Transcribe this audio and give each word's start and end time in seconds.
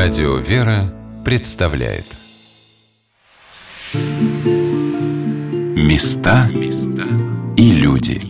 Радио 0.00 0.36
«Вера» 0.36 0.94
представляет 1.24 2.04
Места 5.74 6.48
и 7.56 7.72
люди 7.72 8.22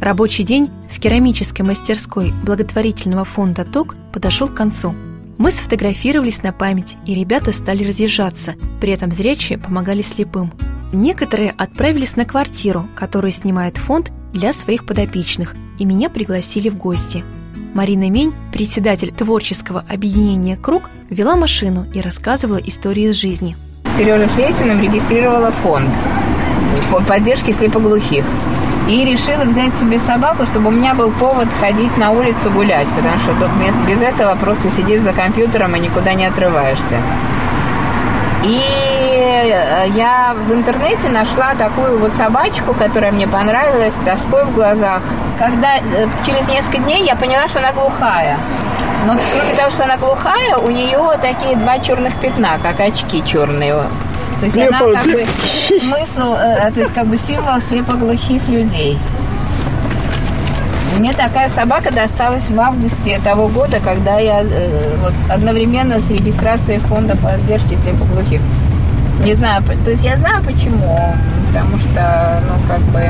Рабочий 0.00 0.44
день 0.44 0.70
в 0.88 1.00
керамической 1.00 1.66
мастерской 1.66 2.32
благотворительного 2.44 3.24
фонда 3.24 3.64
ТОК 3.64 3.96
подошел 4.12 4.46
к 4.46 4.54
концу. 4.54 4.94
Мы 5.36 5.50
сфотографировались 5.50 6.44
на 6.44 6.52
память, 6.52 6.96
и 7.06 7.16
ребята 7.16 7.52
стали 7.52 7.82
разъезжаться, 7.82 8.54
при 8.80 8.92
этом 8.92 9.10
зрячие 9.10 9.58
помогали 9.58 10.02
слепым. 10.02 10.52
Некоторые 10.92 11.50
отправились 11.50 12.14
на 12.14 12.24
квартиру, 12.24 12.88
которую 12.94 13.32
снимает 13.32 13.76
фонд 13.76 14.12
для 14.32 14.52
своих 14.52 14.86
подопечных, 14.86 15.54
и 15.78 15.84
меня 15.84 16.10
пригласили 16.10 16.68
в 16.68 16.76
гости. 16.76 17.24
Марина 17.74 18.10
Мень, 18.10 18.32
председатель 18.52 19.12
творческого 19.12 19.84
объединения 19.88 20.56
«Круг», 20.56 20.90
вела 21.08 21.36
машину 21.36 21.86
и 21.94 22.00
рассказывала 22.00 22.56
истории 22.56 23.10
из 23.10 23.16
жизни. 23.16 23.56
Сережа 23.96 24.28
Флейтиным 24.28 24.80
регистрировала 24.80 25.52
фонд 25.52 25.88
по 26.90 27.00
поддержке 27.00 27.52
слепоглухих. 27.52 28.24
И 28.88 29.04
решила 29.04 29.44
взять 29.44 29.76
себе 29.78 30.00
собаку, 30.00 30.46
чтобы 30.46 30.68
у 30.68 30.72
меня 30.72 30.94
был 30.94 31.12
повод 31.12 31.46
ходить 31.60 31.96
на 31.96 32.10
улицу 32.10 32.50
гулять, 32.50 32.88
потому 32.96 33.18
что 33.20 33.34
без 33.86 34.00
этого 34.00 34.34
просто 34.34 34.68
сидишь 34.70 35.02
за 35.02 35.12
компьютером 35.12 35.76
и 35.76 35.80
никуда 35.80 36.14
не 36.14 36.26
отрываешься. 36.26 37.00
И 38.42 38.89
я 39.42 40.34
в 40.34 40.52
интернете 40.52 41.08
нашла 41.08 41.54
такую 41.54 41.98
вот 41.98 42.14
собачку, 42.14 42.74
которая 42.74 43.12
мне 43.12 43.26
понравилась, 43.26 43.94
тоской 44.04 44.44
в 44.44 44.54
глазах. 44.54 45.02
Когда 45.38 45.76
э, 45.76 46.06
через 46.26 46.46
несколько 46.48 46.78
дней 46.78 47.04
я 47.04 47.16
поняла, 47.16 47.48
что 47.48 47.58
она 47.58 47.72
глухая. 47.72 48.38
Но 49.06 49.16
кроме 49.32 49.54
того, 49.54 49.70
что 49.70 49.84
она 49.84 49.96
глухая, 49.96 50.56
у 50.58 50.70
нее 50.70 51.18
такие 51.22 51.56
два 51.56 51.78
черных 51.78 52.14
пятна, 52.20 52.58
как 52.62 52.80
очки 52.80 53.24
черные. 53.24 53.74
То 54.40 54.46
есть 54.46 54.58
она 54.58 54.78
как 54.78 55.04
бы 55.04 55.26
смысл, 55.80 56.34
э, 56.34 56.70
то 56.72 56.80
есть 56.80 56.94
как 56.94 57.06
бы 57.06 57.18
символ 57.18 57.60
слепоглухих 57.68 58.46
людей. 58.48 58.98
Мне 60.98 61.12
такая 61.12 61.48
собака 61.48 61.92
досталась 61.92 62.48
в 62.50 62.60
августе 62.60 63.20
того 63.24 63.48
года, 63.48 63.80
когда 63.80 64.18
я 64.18 64.42
э, 64.42 64.96
вот, 64.98 65.14
одновременно 65.30 66.00
с 66.00 66.10
регистрацией 66.10 66.78
фонда 66.78 67.16
поддержки 67.16 67.78
слепоглухих. 67.82 68.40
Не 69.24 69.34
знаю, 69.34 69.62
то 69.62 69.90
есть 69.90 70.02
я 70.02 70.16
знаю 70.16 70.42
почему, 70.42 71.14
потому 71.48 71.78
что, 71.78 72.40
ну, 72.48 72.54
как 72.66 72.80
бы, 72.84 73.02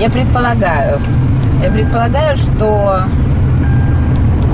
я 0.00 0.10
предполагаю, 0.10 1.00
я 1.62 1.70
предполагаю, 1.70 2.36
что 2.36 3.00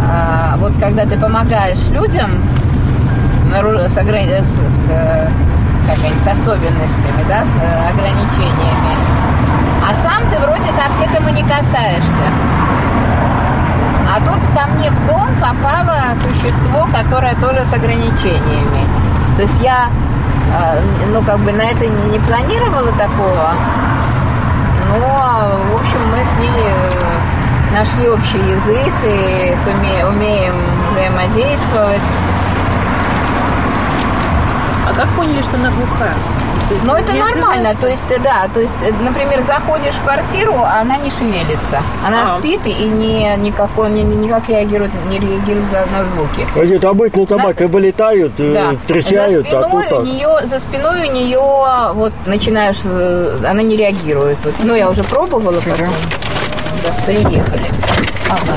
а, 0.02 0.56
вот 0.58 0.72
когда 0.78 1.06
ты 1.06 1.18
помогаешь 1.18 1.78
людям 1.92 2.30
с, 3.50 3.54
с, 3.54 3.94
с, 3.94 4.88
с, 5.88 6.24
с 6.24 6.26
особенностями, 6.26 7.24
да, 7.26 7.44
с 7.44 7.90
ограничениями, 7.90 8.96
а 9.82 9.94
сам 10.02 10.22
ты 10.30 10.38
вроде 10.40 10.70
как 10.72 10.92
к 10.98 11.10
этому 11.10 11.30
не 11.30 11.42
касаешься. 11.42 12.28
А 14.14 14.20
тут 14.20 14.40
ко 14.54 14.66
мне 14.74 14.90
в 14.90 15.06
дом 15.06 15.28
попало 15.40 16.14
существо, 16.22 16.86
которое 16.94 17.34
тоже 17.36 17.64
с 17.64 17.72
ограничениями. 17.72 19.01
То 19.36 19.42
есть 19.42 19.60
я, 19.62 19.88
э, 20.52 20.80
ну, 21.12 21.22
как 21.22 21.38
бы 21.40 21.52
на 21.52 21.62
это 21.62 21.86
не, 21.86 22.18
планировала 22.18 22.92
такого, 22.92 23.52
но, 24.88 24.98
в 24.98 25.80
общем, 25.80 26.00
мы 26.10 26.18
с 26.18 26.40
ней 26.40 26.64
э, 26.64 27.72
нашли 27.72 28.08
общий 28.08 28.38
язык 28.38 28.92
и 29.04 29.56
сумеем, 29.64 30.08
умеем 30.08 30.54
взаимодействовать. 30.92 32.00
А 34.88 34.92
как 34.94 35.08
поняли, 35.10 35.40
что 35.40 35.56
она 35.56 35.70
глухая? 35.70 36.14
Есть, 36.74 36.86
Но 36.86 36.96
это 36.96 37.12
нормально, 37.12 37.74
то 37.74 37.86
есть, 37.86 38.02
да, 38.22 38.48
то 38.52 38.60
есть, 38.60 38.74
например, 39.00 39.42
заходишь 39.46 39.94
в 39.94 40.02
квартиру, 40.02 40.54
а 40.64 40.80
она 40.80 40.96
не 40.96 41.10
шевелится. 41.10 41.82
Она 42.06 42.34
а. 42.34 42.38
спит 42.38 42.60
и 42.66 42.84
не, 42.84 43.34
никакой, 43.36 43.90
не, 43.90 44.02
никак 44.02 44.48
реагирует, 44.48 44.90
не 45.08 45.18
реагирует 45.18 45.70
на 45.90 46.04
звуки. 46.04 46.46
А 46.54 46.64
это 46.64 46.90
обычно 46.90 47.26
собаки 47.26 47.62
на... 47.62 47.68
вылетают, 47.68 48.32
э, 48.38 48.54
да. 48.54 48.76
трещают, 48.86 49.48
за 49.48 49.60
спиной 49.60 49.86
а 49.90 49.96
у 49.96 50.02
нее, 50.04 50.38
За 50.44 50.60
спиной 50.60 51.08
у 51.08 51.12
нее, 51.12 51.92
вот, 51.94 52.12
начинаешь, 52.26 52.80
э, 52.84 53.38
она 53.46 53.62
не 53.62 53.76
реагирует. 53.76 54.38
Вот, 54.44 54.54
ну, 54.62 54.74
я 54.74 54.88
уже 54.90 55.04
пробовала 55.04 55.60
потом. 55.60 55.88
Да, 56.82 57.04
приехали. 57.04 57.66
Ага. 58.28 58.56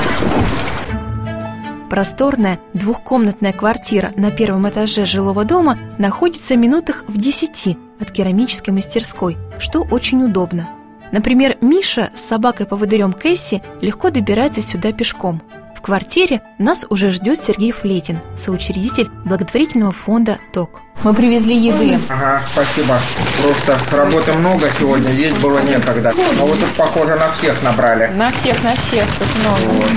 Просторная 1.90 2.58
двухкомнатная 2.72 3.52
квартира 3.52 4.10
на 4.16 4.32
первом 4.32 4.68
этаже 4.68 5.04
жилого 5.04 5.44
дома 5.44 5.78
находится 5.98 6.54
в 6.54 6.58
минутах 6.58 7.04
в 7.06 7.16
десяти 7.16 7.78
от 8.00 8.10
керамической 8.10 8.72
мастерской, 8.74 9.36
что 9.58 9.82
очень 9.82 10.22
удобно. 10.22 10.68
Например, 11.12 11.56
Миша 11.60 12.10
с 12.14 12.20
собакой-поводырем 12.22 13.12
Кэсси 13.12 13.62
легко 13.80 14.10
добирается 14.10 14.60
сюда 14.60 14.92
пешком. 14.92 15.40
В 15.76 15.80
квартире 15.80 16.42
нас 16.58 16.84
уже 16.90 17.10
ждет 17.10 17.38
Сергей 17.38 17.70
Флетин, 17.70 18.18
соучредитель 18.36 19.08
благотворительного 19.24 19.92
фонда 19.92 20.38
ТОК. 20.52 20.80
Мы 21.04 21.14
привезли 21.14 21.56
еды. 21.56 22.00
Ага, 22.08 22.42
спасибо. 22.50 22.98
Просто 23.40 23.96
работы 23.96 24.32
много 24.32 24.68
сегодня, 24.78 25.12
есть 25.12 25.38
было 25.40 25.60
некогда. 25.60 26.12
Но 26.38 26.46
вы 26.46 26.56
тут, 26.56 26.70
похоже, 26.70 27.14
на 27.14 27.30
всех 27.34 27.62
набрали. 27.62 28.08
На 28.16 28.30
всех, 28.30 28.60
на 28.64 28.74
всех, 28.74 29.04
тут 29.18 29.28
много. 29.40 29.74
Вот. 29.74 29.90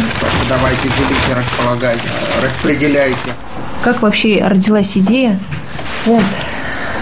Давайте 0.48 0.84
делите, 0.84 1.34
располагайте, 1.34 2.04
распределяйте. 2.44 3.34
Как 3.84 4.02
вообще 4.02 4.44
родилась 4.46 4.96
идея 4.98 5.40
фонд 6.04 6.26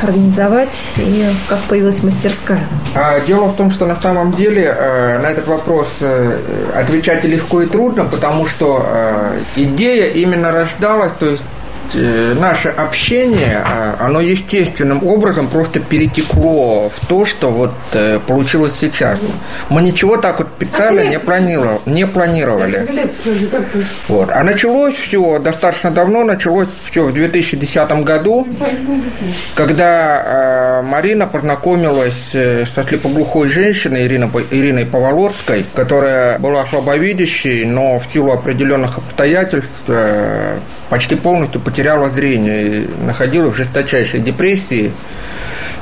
организовать 0.04 0.76
и 0.98 1.26
как 1.48 1.60
появилась 1.70 2.04
мастерская? 2.04 2.62
А, 2.96 3.20
дело 3.22 3.46
в 3.46 3.56
том, 3.56 3.72
что 3.72 3.86
на 3.86 4.00
самом 4.00 4.32
деле 4.32 4.64
э, 4.64 5.20
на 5.20 5.28
этот 5.28 5.48
вопрос 5.48 5.88
э, 6.00 6.40
отвечать 6.76 7.24
легко 7.24 7.62
и 7.62 7.66
трудно, 7.66 8.06
потому 8.06 8.46
что 8.46 8.86
э, 8.88 9.40
идея 9.56 10.12
именно 10.12 10.52
рождалась, 10.52 11.14
то 11.20 11.28
есть 11.28 11.44
наше 11.94 12.70
общение, 12.70 13.62
а, 13.64 13.98
оно 14.00 14.22
естественным 14.22 15.06
образом 15.06 15.48
просто 15.48 15.80
перетекло 15.80 16.90
в 16.90 17.08
то, 17.08 17.26
что 17.26 17.50
вот 17.50 17.74
э, 17.94 18.20
получилось 18.26 18.74
сейчас. 18.80 19.20
Мы 19.70 19.82
ничего 19.82 20.18
так 20.18 20.40
вот 20.40 20.48
специально 20.56 21.02
не 21.02 21.20
планировали. 21.20 21.80
Не 21.86 22.08
планировали. 22.08 22.88
Вот. 24.08 24.30
А 24.32 24.44
началось 24.44 24.96
все 24.96 25.40
достаточно 25.40 25.92
давно, 25.92 26.24
началось 26.24 26.68
все 26.90 27.04
в 27.04 27.14
2010 27.14 27.92
году, 28.04 28.48
когда 29.56 30.82
э, 30.82 30.82
Марина 30.84 31.28
познакомилась 31.28 32.14
со 32.32 32.84
слепоглухой 32.84 33.50
женщиной 33.50 34.06
Ириной, 34.08 34.30
Ириной 34.52 34.86
Поволорской, 34.86 35.66
которая 35.74 36.40
была 36.40 36.66
слабовидящей, 36.68 37.66
но 37.66 38.00
в 38.00 38.14
силу 38.14 38.32
определенных 38.32 38.98
обстоятельств 38.98 39.70
почти 40.90 41.16
полностью 41.16 41.62
потеряла 41.62 42.10
зрение 42.10 42.68
и 42.68 42.88
находилась 43.06 43.54
в 43.54 43.58
жесточайшей 43.58 44.20
депрессии. 44.20 44.92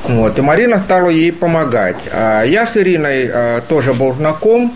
Вот, 0.08 0.38
и 0.38 0.42
Марина 0.42 0.80
стала 0.80 1.10
ей 1.10 1.32
помогать. 1.32 1.98
А 2.12 2.44
я 2.44 2.68
с 2.68 2.78
Ириной 2.78 3.30
а, 3.32 3.62
тоже 3.62 3.94
был 3.94 4.14
знаком. 4.14 4.72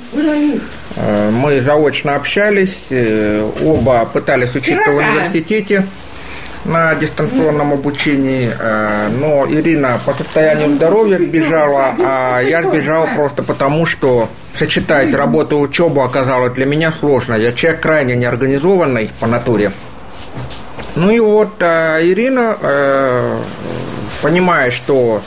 А, 0.97 1.29
мы 1.29 1.61
заочно 1.61 2.15
общались. 2.15 2.87
Э, 2.89 3.47
оба 3.63 4.05
пытались 4.11 4.55
учиться 4.55 4.89
в 4.89 4.95
университете 4.95 5.83
на 6.65 6.93
дистанционном 6.95 7.73
обучении, 7.73 8.51
а, 8.59 9.09
но 9.09 9.45
Ирина 9.47 9.99
по 10.05 10.13
состоянию 10.13 10.75
здоровья 10.75 11.17
сбежала, 11.17 11.95
а 11.99 12.39
я 12.41 12.63
сбежал 12.63 13.07
просто 13.15 13.43
потому, 13.43 13.85
что 13.85 14.29
сочетать 14.57 15.13
работу 15.13 15.57
и 15.57 15.61
учебу 15.61 16.01
оказалось 16.01 16.53
для 16.53 16.65
меня 16.65 16.91
сложно. 16.91 17.35
Я 17.35 17.51
человек 17.53 17.81
крайне 17.81 18.15
неорганизованный 18.15 19.11
по 19.19 19.27
натуре. 19.27 19.71
Ну 20.95 21.11
и 21.11 21.19
вот 21.19 21.53
э, 21.59 21.99
Ирина, 22.03 22.57
э, 22.61 23.37
понимая, 24.21 24.71
что 24.71 25.21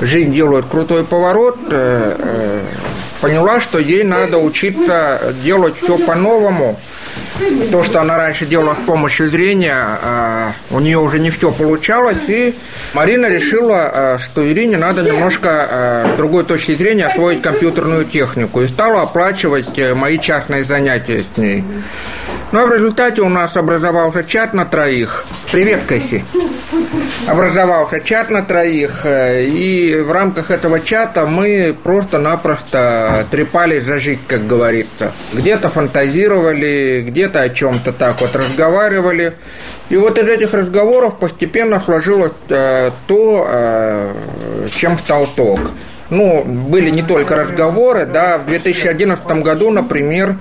жизнь 0.00 0.32
делает 0.32 0.66
крутой 0.66 1.04
поворот, 1.04 1.58
э, 1.70 2.16
э, 2.18 2.60
поняла, 3.20 3.60
что 3.60 3.78
ей 3.78 4.04
надо 4.04 4.38
учиться 4.38 5.34
делать 5.42 5.74
все 5.82 5.98
по-новому. 5.98 6.78
То, 7.70 7.82
что 7.82 8.00
она 8.00 8.16
раньше 8.16 8.46
делала 8.46 8.74
с 8.74 8.86
помощью 8.86 9.28
зрения, 9.28 9.98
э, 10.02 10.50
у 10.70 10.80
нее 10.80 10.98
уже 10.98 11.18
не 11.18 11.30
все 11.30 11.50
получалось, 11.50 12.28
и 12.28 12.54
Марина 12.94 13.26
решила, 13.26 13.90
э, 13.92 14.18
что 14.18 14.50
Ирине 14.50 14.76
надо 14.78 15.02
немножко 15.02 15.68
э, 15.70 16.12
с 16.14 16.16
другой 16.16 16.44
точки 16.44 16.74
зрения 16.74 17.06
освоить 17.06 17.42
компьютерную 17.42 18.04
технику, 18.04 18.62
и 18.62 18.66
стала 18.66 19.02
оплачивать 19.02 19.78
мои 19.94 20.18
частные 20.18 20.64
занятия 20.64 21.24
с 21.34 21.38
ней. 21.38 21.64
Ну 22.52 22.60
а 22.60 22.66
в 22.66 22.72
результате 22.72 23.22
у 23.22 23.28
нас 23.28 23.56
образовался 23.56 24.22
чат 24.22 24.54
на 24.54 24.64
троих. 24.64 25.24
Привет, 25.50 25.80
Кэсси. 25.86 26.24
Образовался 27.26 28.00
чат 28.00 28.30
на 28.30 28.42
троих, 28.42 29.00
э, 29.04 29.44
и 29.44 29.96
в 29.96 30.12
рамках 30.12 30.52
этого 30.52 30.78
чата 30.78 31.26
мы 31.26 31.74
просто-напросто 31.82 33.26
трепались 33.32 33.82
за 33.82 33.98
жить, 33.98 34.20
как 34.28 34.46
говорится. 34.46 35.10
Где-то 35.32 35.70
фантазировали, 35.70 37.02
где-то 37.04 37.42
о 37.42 37.48
чем-то 37.48 37.92
так 37.92 38.20
вот 38.20 38.36
разговаривали. 38.36 39.32
И 39.88 39.96
вот 39.96 40.16
из 40.18 40.28
этих 40.28 40.54
разговоров 40.54 41.18
постепенно 41.18 41.80
сложилось 41.80 42.32
э, 42.48 42.92
то, 43.08 43.46
э, 43.50 44.12
чем 44.76 44.98
стал 44.98 45.26
ток. 45.34 45.72
Ну, 46.10 46.44
были 46.44 46.90
не 46.90 47.02
только 47.02 47.34
разговоры, 47.34 48.06
да, 48.06 48.38
в 48.38 48.46
2011 48.46 49.26
году, 49.42 49.70
например, 49.70 50.36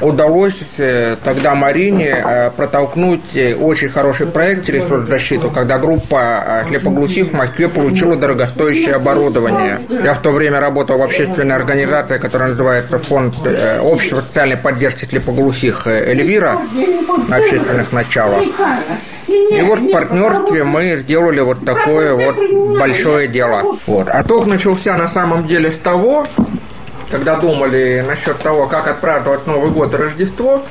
удалось 0.00 0.56
э, 0.76 1.16
тогда 1.24 1.54
Марине 1.54 2.22
э, 2.24 2.50
протолкнуть 2.50 3.34
э, 3.34 3.54
очень 3.54 3.88
хороший 3.88 4.26
проект 4.26 4.66
через 4.66 4.86
соцзащиту, 4.88 5.50
когда 5.50 5.78
группа 5.78 6.64
слепоглухих 6.68 7.28
в 7.28 7.32
Москве 7.34 7.68
получила 7.68 8.16
дорогостоящее 8.16 8.94
оборудование. 8.94 9.80
Я 9.88 10.14
в 10.14 10.22
то 10.22 10.30
время 10.30 10.60
работал 10.60 10.98
в 10.98 11.02
общественной 11.02 11.54
организации, 11.54 12.18
которая 12.18 12.50
называется 12.50 12.98
Фонд 12.98 13.34
общества 13.82 14.20
социальной 14.20 14.56
поддержки 14.56 15.04
слепоглухих 15.04 15.86
Эльвира 15.86 16.58
на 17.28 17.36
общественных 17.36 17.92
началах. 17.92 18.42
И 19.28 19.62
вот 19.62 19.78
в 19.80 19.90
партнерстве 19.90 20.64
мы 20.64 20.96
сделали 20.96 21.40
вот 21.40 21.64
такое 21.64 22.14
вот 22.14 22.78
большое 22.78 23.28
дело. 23.28 23.76
Вот. 23.86 24.08
А 24.08 24.22
ток 24.22 24.46
начался 24.46 24.96
на 24.96 25.08
самом 25.08 25.46
деле 25.46 25.72
с 25.72 25.78
того, 25.78 26.26
когда 27.10 27.36
думали 27.36 28.04
насчет 28.06 28.38
того, 28.38 28.66
как 28.66 28.86
отпраздновать 28.86 29.46
Новый 29.46 29.70
год 29.70 29.94
и 29.94 29.96
Рождество, 29.96 30.62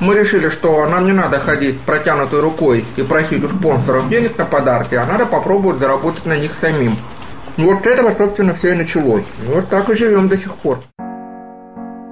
мы 0.00 0.14
решили, 0.14 0.48
что 0.48 0.86
нам 0.86 1.06
не 1.06 1.12
надо 1.12 1.40
ходить 1.40 1.80
протянутой 1.80 2.40
рукой 2.40 2.84
и 2.96 3.02
просить 3.02 3.42
у 3.42 3.48
спонсоров 3.48 4.08
денег 4.08 4.38
на 4.38 4.44
подарки, 4.44 4.94
а 4.94 5.06
надо 5.06 5.26
попробовать 5.26 5.78
заработать 5.78 6.26
на 6.26 6.36
них 6.36 6.52
самим. 6.60 6.94
Вот 7.56 7.82
с 7.82 7.86
этого, 7.86 8.14
собственно, 8.16 8.54
все 8.54 8.72
и 8.72 8.76
началось. 8.76 9.24
Вот 9.46 9.68
так 9.68 9.90
и 9.90 9.94
живем 9.94 10.28
до 10.28 10.38
сих 10.38 10.54
пор. 10.54 10.80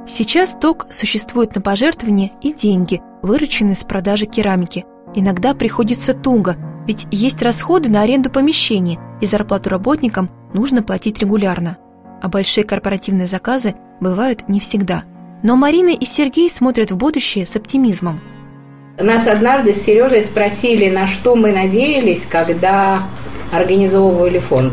Сейчас 0.08 0.54
ТОК 0.54 0.86
существует 0.90 1.54
на 1.54 1.60
пожертвования 1.60 2.32
и 2.40 2.52
деньги, 2.52 3.00
вырученные 3.22 3.76
с 3.76 3.84
продажи 3.84 4.26
керамики. 4.26 4.84
Иногда 5.14 5.54
приходится 5.54 6.14
туго, 6.14 6.56
ведь 6.86 7.06
есть 7.10 7.42
расходы 7.42 7.88
на 7.88 8.02
аренду 8.02 8.30
помещений, 8.30 8.98
и 9.20 9.26
зарплату 9.26 9.70
работникам 9.70 10.30
нужно 10.52 10.82
платить 10.82 11.20
регулярно 11.20 11.78
а 12.22 12.28
большие 12.28 12.64
корпоративные 12.64 13.26
заказы 13.26 13.74
бывают 14.00 14.48
не 14.48 14.60
всегда. 14.60 15.04
Но 15.42 15.56
Марина 15.56 15.90
и 15.90 16.04
Сергей 16.04 16.50
смотрят 16.50 16.90
в 16.90 16.96
будущее 16.96 17.46
с 17.46 17.56
оптимизмом. 17.56 18.20
Нас 18.98 19.26
однажды 19.26 19.74
с 19.74 19.82
Сережей 19.82 20.24
спросили, 20.24 20.88
на 20.88 21.06
что 21.06 21.36
мы 21.36 21.52
надеялись, 21.52 22.26
когда 22.28 23.02
организовывали 23.52 24.38
фонд. 24.38 24.72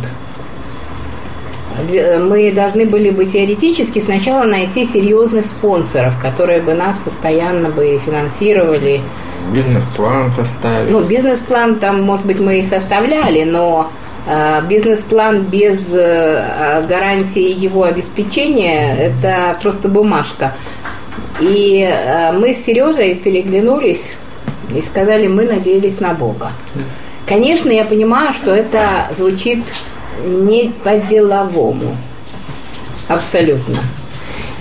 Мы 1.92 2.52
должны 2.52 2.86
были 2.86 3.10
бы 3.10 3.26
теоретически 3.26 4.00
сначала 4.00 4.46
найти 4.46 4.86
серьезных 4.86 5.46
спонсоров, 5.46 6.14
которые 6.22 6.62
бы 6.62 6.74
нас 6.74 6.98
постоянно 6.98 7.70
бы 7.70 8.00
финансировали. 8.06 9.02
Бизнес-план 9.52 10.32
составили. 10.38 10.92
Ну, 10.92 11.04
бизнес-план 11.04 11.76
там, 11.76 12.02
может 12.04 12.26
быть, 12.26 12.40
мы 12.40 12.60
и 12.60 12.64
составляли, 12.64 13.44
но 13.44 13.90
бизнес-план 14.70 15.42
без 15.44 15.90
э, 15.92 16.86
гарантии 16.88 17.52
его 17.52 17.84
обеспечения– 17.84 18.96
это 18.98 19.58
просто 19.62 19.90
бумажка. 19.90 20.56
И 21.42 21.82
э, 21.82 22.32
мы 22.32 22.54
с 22.54 22.64
Сережей 22.64 23.16
переглянулись 23.16 24.04
и 24.74 24.82
сказали, 24.82 25.28
мы 25.28 25.46
надеялись 25.46 26.00
на 26.00 26.14
Бога. 26.14 26.52
Конечно, 27.26 27.70
я 27.70 27.84
понимаю, 27.86 28.34
что 28.34 28.54
это 28.54 29.10
звучит 29.18 29.60
не 30.26 30.72
по-деловому. 30.84 31.96
Абсолютно. 33.08 33.80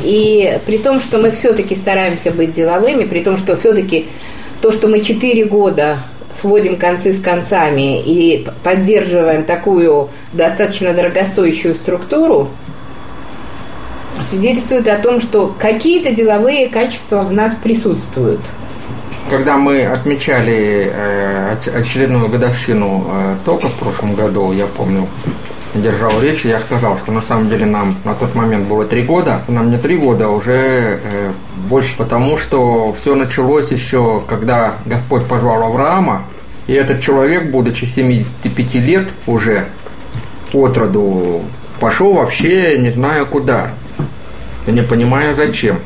И 0.02 0.58
при 0.66 0.78
том, 0.78 1.00
что 1.00 1.18
мы 1.18 1.30
все-таки 1.30 1.76
стараемся 1.76 2.30
быть 2.30 2.52
деловыми, 2.52 3.04
при 3.04 3.22
том, 3.22 3.38
что 3.38 3.56
все-таки 3.56 4.08
то, 4.60 4.72
что 4.72 4.88
мы 4.88 5.00
четыре 5.00 5.44
года 5.44 5.98
сводим 6.34 6.76
концы 6.76 7.12
с 7.12 7.20
концами 7.20 8.00
и 8.00 8.46
поддерживаем 8.62 9.44
такую 9.44 10.10
достаточно 10.32 10.92
дорогостоящую 10.92 11.74
структуру, 11.74 12.48
свидетельствует 14.22 14.88
о 14.88 14.98
том, 14.98 15.20
что 15.20 15.54
какие-то 15.58 16.12
деловые 16.12 16.68
качества 16.68 17.22
в 17.22 17.32
нас 17.32 17.54
присутствуют. 17.62 18.40
Когда 19.30 19.56
мы 19.56 19.84
отмечали 19.84 20.90
э, 20.92 21.56
очередную 21.74 22.28
годовщину 22.28 23.06
э, 23.08 23.36
ТОКа 23.44 23.68
в 23.68 23.74
прошлом 23.74 24.14
году, 24.14 24.52
я 24.52 24.66
помню, 24.66 25.06
держал 25.74 26.20
речь, 26.20 26.44
я 26.44 26.60
сказал, 26.60 26.98
что 26.98 27.12
на 27.12 27.22
самом 27.22 27.48
деле 27.48 27.64
нам 27.64 27.94
на 28.04 28.14
тот 28.14 28.34
момент 28.34 28.66
было 28.68 28.84
три 28.84 29.02
года, 29.02 29.42
нам 29.48 29.70
не 29.70 29.78
три 29.78 29.96
года, 29.96 30.26
а 30.26 30.28
уже 30.28 31.00
э, 31.02 31.32
больше 31.72 31.96
потому, 31.96 32.36
что 32.36 32.94
все 33.00 33.14
началось 33.14 33.70
еще, 33.70 34.22
когда 34.28 34.74
Господь 34.84 35.24
позвал 35.24 35.62
Авраама, 35.62 36.26
и 36.66 36.74
этот 36.74 37.00
человек, 37.00 37.50
будучи 37.50 37.86
75 37.86 38.74
лет 38.74 39.08
уже 39.26 39.64
от 40.52 40.76
роду, 40.76 41.40
пошел 41.80 42.12
вообще 42.12 42.76
не 42.76 42.90
знаю 42.90 43.26
куда, 43.26 43.70
и 44.66 44.70
не 44.70 44.82
понимая 44.82 45.34
зачем. 45.34 45.80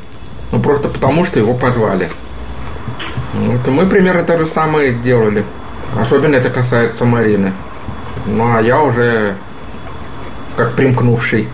Ну 0.50 0.58
просто 0.58 0.88
потому, 0.88 1.24
что 1.24 1.38
его 1.38 1.54
позвали. 1.54 2.08
Вот, 3.34 3.64
мы 3.68 3.86
примерно 3.86 4.24
то 4.24 4.36
же 4.38 4.46
самое 4.46 4.90
сделали. 4.90 5.44
Особенно 5.96 6.34
это 6.34 6.50
касается 6.50 7.04
Марины. 7.04 7.52
Ну 8.26 8.56
а 8.56 8.60
я 8.60 8.82
уже 8.82 9.36
как 10.56 10.72
примкнувший. 10.72 11.46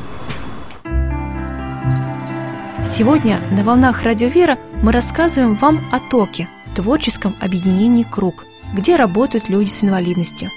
Сегодня 2.95 3.41
на 3.51 3.65
«Волнах 3.65 4.03
Радио 4.03 4.29
Вера» 4.29 4.59
мы 4.83 4.93
рассказываем 4.93 5.55
вам 5.55 5.83
о 5.91 5.99
ТОКе, 5.99 6.51
творческом 6.77 7.35
объединении 7.41 8.03
«Круг», 8.03 8.45
где 8.75 8.97
работают 8.97 9.49
люди 9.49 9.71
с 9.71 9.83
инвалидностью. 9.83 10.51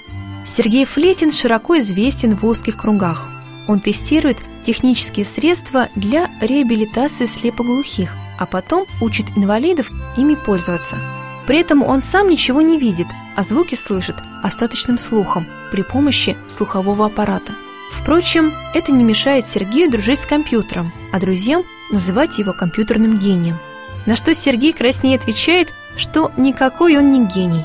Сергей 0.44 0.84
Флетин 0.84 1.32
широко 1.32 1.78
известен 1.78 2.36
в 2.36 2.44
узких 2.44 2.76
кругах. 2.76 3.26
Он 3.68 3.80
тестирует 3.80 4.36
технические 4.62 5.24
средства 5.24 5.88
для 5.94 6.30
реабилитации 6.42 7.24
слепоглухих, 7.24 8.14
а 8.38 8.44
потом 8.44 8.84
учит 9.00 9.24
инвалидов 9.34 9.90
ими 10.18 10.34
пользоваться. 10.34 10.98
При 11.46 11.60
этом 11.60 11.82
он 11.82 12.02
сам 12.02 12.28
ничего 12.28 12.60
не 12.60 12.78
видит, 12.78 13.06
а 13.34 13.42
звуки 13.44 13.76
слышит 13.76 14.16
остаточным 14.42 14.98
слухом 14.98 15.46
при 15.72 15.80
помощи 15.80 16.36
слухового 16.48 17.06
аппарата– 17.06 17.54
Впрочем, 17.90 18.52
это 18.74 18.92
не 18.92 19.04
мешает 19.04 19.46
Сергею 19.46 19.90
дружить 19.90 20.20
с 20.20 20.26
компьютером, 20.26 20.92
а 21.12 21.20
друзьям 21.20 21.62
называть 21.90 22.38
его 22.38 22.52
компьютерным 22.52 23.18
гением. 23.18 23.58
На 24.06 24.16
что 24.16 24.34
Сергей 24.34 24.72
краснее 24.72 25.16
отвечает, 25.16 25.72
что 25.96 26.32
никакой 26.36 26.96
он 26.96 27.10
не 27.10 27.26
гений. 27.26 27.64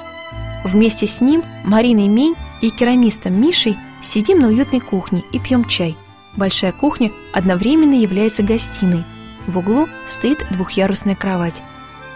Вместе 0.64 1.08
с 1.08 1.22
ним, 1.22 1.44
Мариной 1.64 2.08
Мень 2.08 2.36
и 2.62 2.70
керамистом 2.70 3.40
Мишей 3.40 3.78
сидим 4.02 4.40
на 4.40 4.48
уютной 4.48 4.80
кухне 4.80 5.24
и 5.32 5.40
пьем 5.40 5.66
чай. 5.66 5.98
Большая 6.36 6.72
кухня 6.72 7.12
одновременно 7.34 7.94
является 7.94 8.44
гостиной. 8.44 9.04
В 9.48 9.58
углу 9.58 9.88
стоит 10.08 10.46
двухъярусная 10.52 11.16
кровать. 11.16 11.64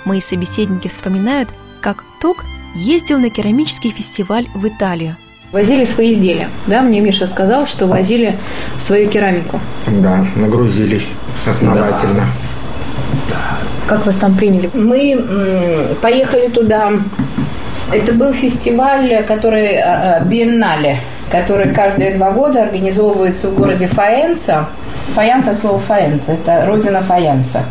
Мои 0.05 0.21
собеседники 0.21 0.87
вспоминают, 0.87 1.49
как 1.81 2.03
Ток 2.21 2.45
ездил 2.75 3.19
на 3.19 3.29
керамический 3.29 3.89
фестиваль 3.89 4.47
в 4.53 4.67
Италию– 4.67 5.17
Возили 5.55 5.85
свои 5.85 6.11
изделия. 6.11 6.49
Да, 6.67 6.81
мне 6.81 6.99
Миша 6.99 7.27
сказал, 7.27 7.65
что 7.65 7.87
возили 7.87 8.37
свою 8.77 9.07
керамику. 9.07 9.61
Да, 9.87 10.25
нагрузились 10.35 11.07
основательно. 11.45 12.25
Да. 13.29 13.37
Как 13.87 14.05
вас 14.05 14.17
там 14.17 14.35
приняли? 14.35 14.69
Мы 14.73 15.95
поехали 16.01 16.49
туда. 16.49 16.91
Это 17.89 18.11
был 18.11 18.33
фестиваль, 18.33 19.23
который 19.25 19.77
а, 19.77 20.17
а, 20.17 20.25
биеннале, 20.25 20.97
который 21.31 21.73
каждые 21.73 22.15
два 22.15 22.31
года 22.31 22.63
организовывается 22.63 23.47
в 23.47 23.55
городе 23.55 23.87
Фаенса. 23.87 24.67
Фаянса, 25.13 25.55
слово 25.55 25.79
Фаенса, 25.79 26.33
это 26.33 26.65
родина 26.65 26.99
Фаянса. 27.01 27.63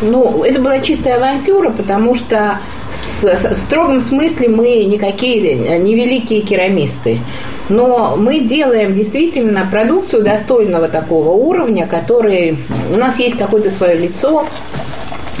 Ну, 0.00 0.42
это 0.42 0.58
была 0.58 0.80
чистая 0.80 1.16
авантюра, 1.16 1.68
потому 1.68 2.14
что 2.14 2.60
в 2.90 3.58
строгом 3.60 4.00
смысле 4.00 4.48
мы 4.48 4.84
никакие 4.84 5.78
не 5.78 5.94
великие 5.94 6.42
керамисты. 6.42 7.20
Но 7.68 8.16
мы 8.16 8.40
делаем 8.40 8.94
действительно 8.94 9.66
продукцию 9.70 10.22
достойного 10.22 10.88
такого 10.88 11.30
уровня, 11.30 11.86
который... 11.86 12.58
У 12.92 12.96
нас 12.96 13.18
есть 13.18 13.36
какое-то 13.36 13.70
свое 13.70 13.94
лицо, 13.96 14.46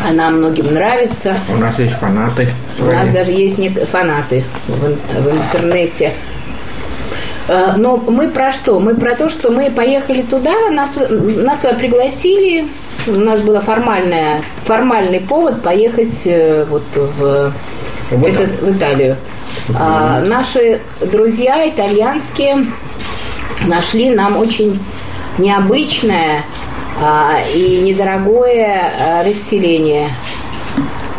она 0.06 0.30
многим 0.30 0.74
нравится. 0.74 1.36
У 1.52 1.56
нас 1.56 1.78
есть 1.78 1.94
фанаты. 1.94 2.52
У 2.78 2.84
нас 2.84 3.08
даже 3.08 3.30
есть 3.32 3.56
фанаты 3.88 4.44
в, 4.66 5.22
в 5.22 5.36
интернете. 5.36 6.12
Э, 7.48 7.72
но 7.76 7.96
мы 7.96 8.28
про 8.28 8.52
что? 8.52 8.78
Мы 8.78 8.94
про 8.94 9.14
то, 9.16 9.28
что 9.28 9.50
мы 9.50 9.70
поехали 9.70 10.22
туда, 10.22 10.70
нас, 10.70 10.90
нас 10.96 11.58
туда 11.58 11.74
пригласили, 11.74 12.68
у 13.06 13.12
нас 13.12 13.40
был 13.40 13.60
формальный 13.60 15.20
повод 15.20 15.62
поехать 15.62 16.22
э, 16.24 16.64
вот 16.68 16.82
в, 16.94 17.52
в, 18.10 18.24
этот, 18.24 18.60
в 18.60 18.76
Италию. 18.76 19.16
А, 19.74 20.20
наши 20.20 20.80
друзья 21.00 21.68
итальянские 21.68 22.66
нашли 23.66 24.10
нам 24.10 24.36
очень 24.36 24.78
необычное 25.38 26.44
а, 27.00 27.36
и 27.54 27.80
недорогое 27.80 28.92
а, 29.00 29.24
расселение. 29.24 30.10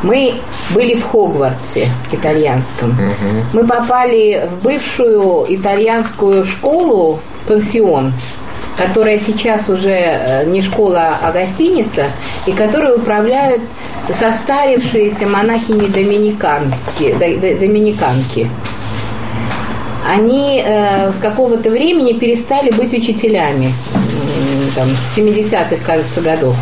Мы 0.04 0.36
были 0.72 0.96
в 0.96 1.04
Хогвартсе 1.04 1.88
итальянском. 2.12 2.92
Угу. 2.92 3.44
Мы 3.54 3.68
попали 3.68 4.48
в 4.50 4.64
бывшую 4.64 5.46
итальянскую 5.50 6.46
школу, 6.46 7.20
пансион, 7.48 8.14
которая 8.80 9.20
сейчас 9.20 9.68
уже 9.70 9.92
э, 9.92 10.46
не 10.46 10.62
школа, 10.62 11.18
а 11.22 11.32
гостиница, 11.32 12.06
и 12.46 12.54
которую 12.54 12.98
управляют 12.98 13.62
состарившиеся 14.12 15.26
монахини-доминиканки. 15.28 17.14
Доминиканки. 17.60 18.50
Они 20.08 20.64
э, 20.66 21.12
с 21.12 21.18
какого-то 21.18 21.70
времени 21.70 22.14
перестали 22.14 22.72
быть 22.72 22.94
учителями, 22.94 23.74
там, 24.76 24.88
с 24.90 25.18
70-х, 25.18 25.76
кажется, 25.86 26.22
годов. 26.22 26.56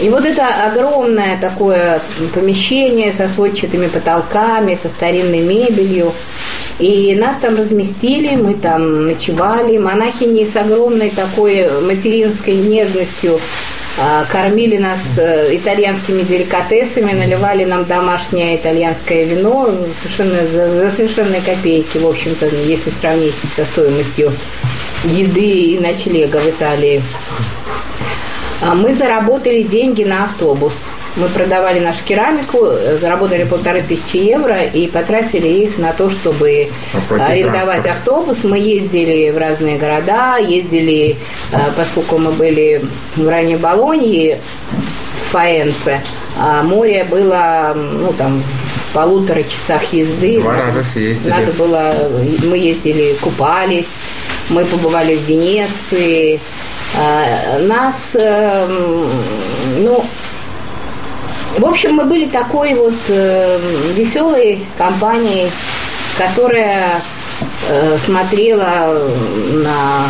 И 0.00 0.08
вот 0.08 0.24
это 0.24 0.46
огромное 0.66 1.36
такое 1.40 2.00
помещение 2.34 3.12
со 3.12 3.28
сводчатыми 3.28 3.88
потолками, 3.88 4.78
со 4.80 4.88
старинной 4.88 5.40
мебелью. 5.40 6.12
И 6.82 7.14
нас 7.14 7.36
там 7.36 7.54
разместили, 7.54 8.34
мы 8.34 8.54
там 8.54 9.06
ночевали. 9.06 9.78
Монахини 9.78 10.44
с 10.44 10.56
огромной 10.56 11.10
такой 11.10 11.70
материнской 11.80 12.54
нежностью 12.54 13.38
а, 14.00 14.24
кормили 14.24 14.78
нас 14.78 15.16
э, 15.16 15.54
итальянскими 15.54 16.22
деликатесами, 16.22 17.12
наливали 17.12 17.64
нам 17.64 17.84
домашнее 17.84 18.56
итальянское 18.56 19.22
вино 19.22 19.70
совершенно 20.02 20.44
за, 20.48 20.70
за 20.70 20.90
совершенные 20.90 21.40
копейки, 21.40 21.98
в 21.98 22.06
общем-то, 22.08 22.46
если 22.46 22.90
сравнить 22.90 23.34
со 23.54 23.64
стоимостью 23.64 24.32
еды 25.04 25.74
и 25.74 25.78
ночлега 25.78 26.38
в 26.38 26.48
Италии. 26.48 27.00
А 28.60 28.74
мы 28.74 28.92
заработали 28.92 29.62
деньги 29.62 30.02
на 30.02 30.24
автобус. 30.24 30.74
Мы 31.16 31.28
продавали 31.28 31.78
нашу 31.78 32.02
керамику, 32.04 32.64
э, 32.64 32.96
заработали 32.98 33.44
полторы 33.44 33.82
тысячи 33.82 34.16
евро 34.16 34.62
и 34.62 34.86
потратили 34.88 35.46
их 35.46 35.78
на 35.78 35.92
то, 35.92 36.08
чтобы 36.10 36.68
Оплатить 36.94 37.28
арендовать 37.28 37.82
транспорт. 37.82 37.96
автобус. 37.98 38.38
Мы 38.44 38.58
ездили 38.58 39.30
в 39.30 39.36
разные 39.36 39.76
города, 39.78 40.38
ездили, 40.38 41.16
э, 41.52 41.56
поскольку 41.76 42.16
мы 42.16 42.32
были 42.32 42.82
в 43.16 43.28
ранней 43.28 43.56
Болонье, 43.56 44.40
в 44.70 45.32
Фаэнце, 45.32 46.00
а 46.38 46.62
море 46.62 47.04
было, 47.04 47.74
ну, 47.76 48.12
там, 48.14 48.42
в 48.90 48.94
полутора 48.94 49.42
часах 49.42 49.92
езды. 49.92 50.40
Два 50.40 50.56
раза 50.56 50.82
съездили. 50.92 51.28
Надо 51.30 51.52
было, 51.52 51.94
мы 52.44 52.56
ездили, 52.56 53.14
купались, 53.20 53.88
мы 54.48 54.64
побывали 54.64 55.16
в 55.16 55.28
Венеции. 55.28 56.40
А, 56.98 57.58
нас, 57.60 57.96
эм, 58.14 59.08
ну, 59.78 60.04
в 61.58 61.66
общем, 61.66 61.94
мы 61.94 62.04
были 62.04 62.26
такой 62.26 62.74
вот 62.74 62.94
э, 63.08 63.58
веселой 63.94 64.64
компанией, 64.78 65.50
которая 66.16 67.02
э, 67.68 67.98
смотрела 67.98 68.98
на... 69.52 70.06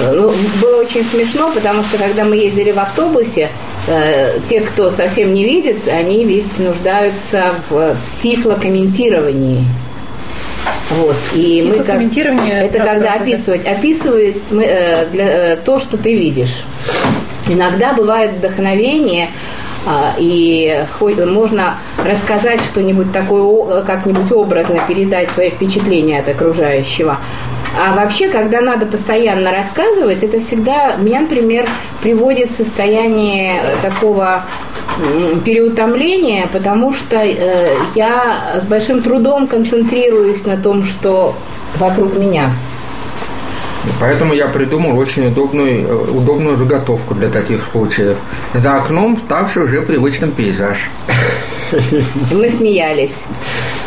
Э, 0.00 0.12
ну, 0.12 0.32
было 0.60 0.80
очень 0.80 1.04
смешно, 1.04 1.50
потому 1.52 1.82
что 1.82 1.98
когда 1.98 2.24
мы 2.24 2.36
ездили 2.36 2.70
в 2.70 2.78
автобусе, 2.78 3.50
э, 3.88 4.38
те, 4.48 4.60
кто 4.60 4.90
совсем 4.90 5.34
не 5.34 5.44
видит, 5.44 5.88
они 5.88 6.24
ведь 6.24 6.58
нуждаются 6.58 7.54
в 7.68 7.96
тифлокомментировании. 8.20 9.64
Вот. 10.90 11.16
И 11.34 11.62
мы 11.66 11.82
как, 11.82 12.00
это 12.00 12.78
когда 12.78 13.14
описывать, 13.14 13.66
описывает 13.66 14.36
мы, 14.50 14.64
э, 14.64 15.06
для, 15.06 15.24
э, 15.24 15.56
то, 15.56 15.80
что 15.80 15.96
ты 15.96 16.14
видишь. 16.14 16.62
Иногда 17.48 17.92
бывает 17.92 18.32
вдохновение, 18.32 19.28
а, 19.86 20.14
и 20.18 20.84
можно 21.26 21.78
рассказать 22.04 22.60
что-нибудь 22.60 23.12
такое, 23.12 23.82
как-нибудь 23.82 24.30
образно 24.32 24.82
передать 24.86 25.30
свои 25.30 25.50
впечатления 25.50 26.20
от 26.20 26.28
окружающего. 26.28 27.18
А 27.78 27.94
вообще, 27.94 28.28
когда 28.28 28.62
надо 28.62 28.86
постоянно 28.86 29.52
рассказывать, 29.52 30.22
это 30.22 30.40
всегда 30.40 30.96
меня, 30.96 31.20
например, 31.20 31.68
приводит 32.02 32.48
в 32.48 32.56
состояние 32.56 33.60
такого 33.82 34.44
переутомления, 35.44 36.46
потому 36.52 36.94
что 36.94 37.16
э, 37.16 37.76
я 37.94 38.60
с 38.62 38.66
большим 38.66 39.02
трудом 39.02 39.46
концентрируюсь 39.46 40.46
на 40.46 40.56
том, 40.56 40.84
что 40.86 41.34
вокруг 41.78 42.16
меня. 42.16 42.50
Поэтому 44.00 44.34
я 44.34 44.48
придумал 44.48 44.98
очень 44.98 45.28
удобную, 45.28 45.86
э, 45.86 46.10
удобную 46.10 46.56
заготовку 46.56 47.14
для 47.14 47.30
таких 47.30 47.64
случаев. 47.72 48.16
За 48.54 48.76
окном 48.76 49.18
ставший 49.18 49.64
уже 49.64 49.82
привычным 49.82 50.32
пейзаж. 50.32 50.78
Мы 52.32 52.50
смеялись. 52.50 53.14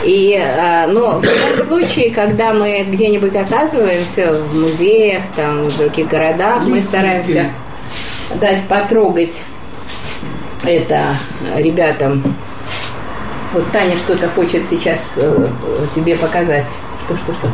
И, 0.03 0.39
э, 0.41 0.87
но 0.87 1.19
в 1.19 1.23
любом 1.23 1.67
случае, 1.67 2.11
когда 2.11 2.53
мы 2.53 2.85
где-нибудь 2.89 3.35
оказываемся 3.35 4.33
в 4.33 4.55
музеях, 4.55 5.23
там, 5.35 5.63
в 5.63 5.77
других 5.77 6.07
городах, 6.07 6.63
мы 6.65 6.81
стараемся 6.81 7.51
дать 8.39 8.63
потрогать 8.69 9.43
это 10.63 11.15
ребятам. 11.57 12.23
Вот 13.53 13.69
Таня 13.71 13.97
что-то 13.97 14.29
хочет 14.29 14.65
сейчас 14.69 15.13
э, 15.15 15.47
тебе 15.95 16.15
показать. 16.15 16.67
Что, 17.05 17.17
что, 17.17 17.33
что? 17.33 17.51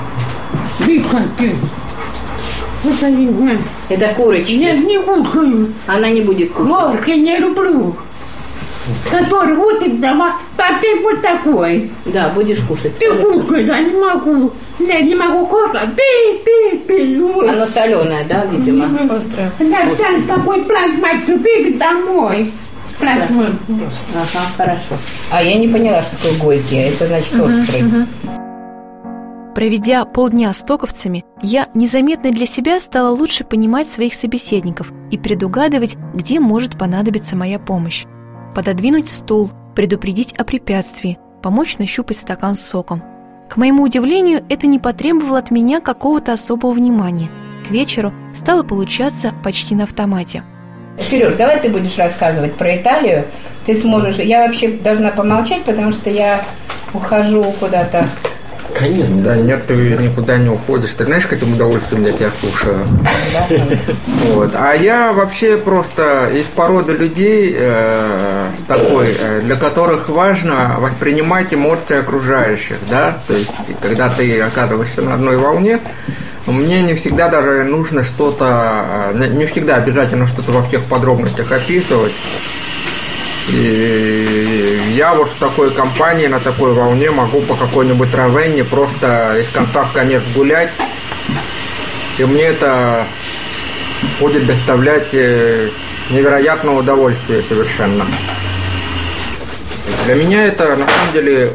Это 2.86 3.10
не 3.10 3.60
Это 3.90 4.14
курочки. 4.16 4.54
Я 4.54 4.76
не 4.76 5.00
кушаю. 5.00 5.74
Она 5.88 6.10
не 6.10 6.22
будет 6.22 6.52
кушать. 6.52 6.70
Волк 6.70 7.08
я 7.08 7.16
не 7.16 7.38
люблю. 7.38 7.96
Который 9.10 9.56
вот 9.56 9.82
и 9.82 9.94
дома, 9.94 10.38
а 10.58 10.80
ты 10.80 10.96
вот 11.02 11.20
такой. 11.22 11.92
Да, 12.06 12.30
будешь 12.30 12.60
кушать. 12.60 12.98
Ты 13.00 13.12
кушай, 13.12 13.66
я 13.66 13.82
не 13.82 13.96
могу. 13.96 14.52
Я 14.80 15.02
не 15.02 15.16
могу 15.16 15.48
кушать. 15.48 15.90
Пи, 15.96 16.44
пи, 16.46 16.78
пи. 16.88 17.16
Оно 17.16 17.66
соленое, 17.68 18.26
да, 18.30 18.46
видимо? 18.46 18.86
Острое. 19.16 19.52
Я 19.60 19.88
такой 20.28 20.62
плазмать, 20.62 21.26
ты 21.26 21.74
домой. 21.74 22.52
Да. 23.02 23.28
Ага, 24.14 24.46
хорошо. 24.56 24.98
А 25.32 25.44
я 25.44 25.56
не 25.56 25.68
поняла, 25.68 26.02
что 26.04 26.30
такое 26.30 26.58
горький. 26.58 26.78
Это 26.78 27.08
значит 27.08 27.34
острый. 27.34 28.06
Проведя 29.56 30.04
полдня 30.04 30.52
с 30.52 30.60
токовцами, 30.60 31.24
я 31.42 31.70
незаметно 31.74 32.32
для 32.32 32.46
себя 32.46 32.78
стала 32.78 33.16
лучше 33.16 33.46
понимать 33.46 33.90
своих 33.90 34.14
собеседников 34.14 34.92
и 35.12 35.18
предугадывать, 35.18 35.96
где 36.14 36.42
может 36.42 36.78
понадобиться 36.78 37.38
моя 37.38 37.58
помощь. 37.58 38.04
Пододвинуть 38.54 39.10
стул, 39.10 39.52
предупредить 39.74 40.34
о 40.34 40.44
препятствии, 40.44 41.18
помочь 41.42 41.78
нащупать 41.78 42.18
стакан 42.18 42.56
с 42.56 42.68
соком. 42.68 43.02
К 43.50 43.56
моему 43.56 43.84
удивлению, 43.84 44.44
это 44.50 44.68
не 44.68 44.78
потребовало 44.78 45.38
от 45.38 45.52
меня 45.52 45.80
какого-то 45.80 46.34
особого 46.34 46.72
внимания. 46.72 47.30
К 47.66 47.72
вечеру 47.72 48.12
стало 48.34 48.64
получаться 48.64 49.34
почти 49.42 49.74
на 49.74 49.86
автомате. 49.86 50.44
Сереж, 51.00 51.38
давай 51.38 51.62
ты 51.62 51.70
будешь 51.70 51.98
рассказывать 51.98 52.56
про 52.56 52.76
Италию. 52.76 53.26
Ты 53.66 53.78
сможешь. 53.78 54.18
Я 54.18 54.46
вообще 54.46 54.68
должна 54.68 55.12
помолчать, 55.12 55.64
потому 55.64 55.94
что 55.94 56.10
я 56.10 56.44
ухожу 56.94 57.44
куда-то 57.58 58.10
Конечно. 58.78 59.22
Да, 59.24 59.38
нет, 59.38 59.66
ты 59.68 59.74
никуда 59.74 60.38
не 60.38 60.50
уходишь. 60.50 60.92
Ты 60.98 61.06
знаешь, 61.06 61.26
каким 61.26 61.54
удовольствием 61.54 62.04
я 62.04 62.12
тебя 62.12 62.30
слушаю. 62.40 62.86
Вот. 64.34 64.52
А 64.56 64.74
я 64.74 65.14
вообще 65.14 65.58
просто 65.58 66.30
из 66.34 66.46
породы 66.46 66.94
людей 66.94 67.56
э, 67.58 68.50
такой, 68.68 69.16
э, 69.18 69.42
для 69.42 69.56
которых 69.56 70.10
важно 70.10 70.76
воспринимать 70.80 71.54
эмоции 71.54 72.00
окружающих, 72.00 72.78
да, 72.90 73.20
то 73.28 73.36
есть 73.36 73.52
когда 73.82 74.10
ты 74.10 74.42
оказываешься 74.42 75.02
на 75.02 75.14
одной 75.14 75.38
волне, 75.38 75.80
мне 76.48 76.82
не 76.82 76.96
всегда 76.96 77.30
даже 77.30 77.64
нужно 77.64 78.04
что-то, 78.04 79.12
э, 79.14 79.28
не 79.28 79.46
всегда 79.46 79.76
обязательно 79.76 80.28
что-то 80.28 80.52
во 80.52 80.64
всех 80.64 80.84
подробностях 80.86 81.52
описывать. 81.52 82.14
И 83.50 84.15
я 84.96 85.14
вот 85.14 85.30
в 85.30 85.40
такой 85.40 85.72
компании, 85.72 86.28
на 86.28 86.40
такой 86.40 86.72
волне 86.72 87.12
могу 87.12 87.42
по 87.42 87.56
какой-нибудь 87.56 88.14
равенне 88.14 88.64
просто 88.64 89.38
из 89.42 89.48
конца 89.50 89.84
в 89.84 89.92
конец 89.92 90.22
гулять. 90.34 90.70
И 92.18 92.24
мне 92.24 92.44
это 92.44 93.06
будет 94.22 94.46
доставлять 94.46 95.10
э, 95.12 95.70
невероятное 96.12 96.76
удовольствие 96.76 97.44
совершенно. 97.48 98.06
Для 100.06 100.16
меня 100.16 100.46
это 100.46 100.78
на 100.78 100.88
самом 100.88 101.14
деле 101.14 101.52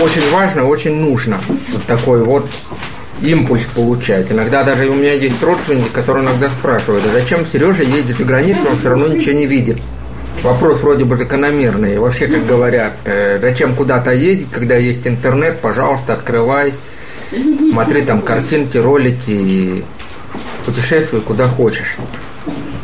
очень 0.00 0.30
важно, 0.30 0.66
очень 0.66 0.94
нужно. 0.94 1.40
Вот 1.68 1.84
такой 1.84 2.24
вот 2.24 2.48
импульс 3.20 3.64
получать. 3.74 4.32
Иногда 4.32 4.64
даже 4.64 4.88
у 4.88 4.94
меня 4.94 5.12
есть 5.12 5.42
родственники, 5.42 5.90
которые 5.92 6.24
иногда 6.24 6.48
спрашивают, 6.48 7.04
а 7.06 7.12
зачем 7.12 7.44
Сережа 7.52 7.82
ездит 7.82 8.16
за 8.16 8.24
границу, 8.24 8.60
он 8.70 8.78
все 8.78 8.88
равно 8.88 9.08
ничего 9.08 9.32
не 9.32 9.46
видит. 9.46 9.78
Вопрос 10.44 10.80
вроде 10.80 11.06
бы 11.06 11.16
закономерный. 11.16 11.96
Вообще, 11.98 12.26
как 12.26 12.44
говорят, 12.44 12.92
э, 13.06 13.38
зачем 13.40 13.74
куда-то 13.74 14.12
ездить, 14.12 14.50
когда 14.50 14.76
есть 14.76 15.06
интернет, 15.06 15.60
пожалуйста, 15.60 16.12
открывай, 16.12 16.74
смотри 17.72 18.02
там 18.02 18.20
картинки, 18.20 18.76
ролики 18.76 19.30
и 19.30 19.84
путешествуй 20.66 21.22
куда 21.22 21.48
хочешь. 21.48 21.96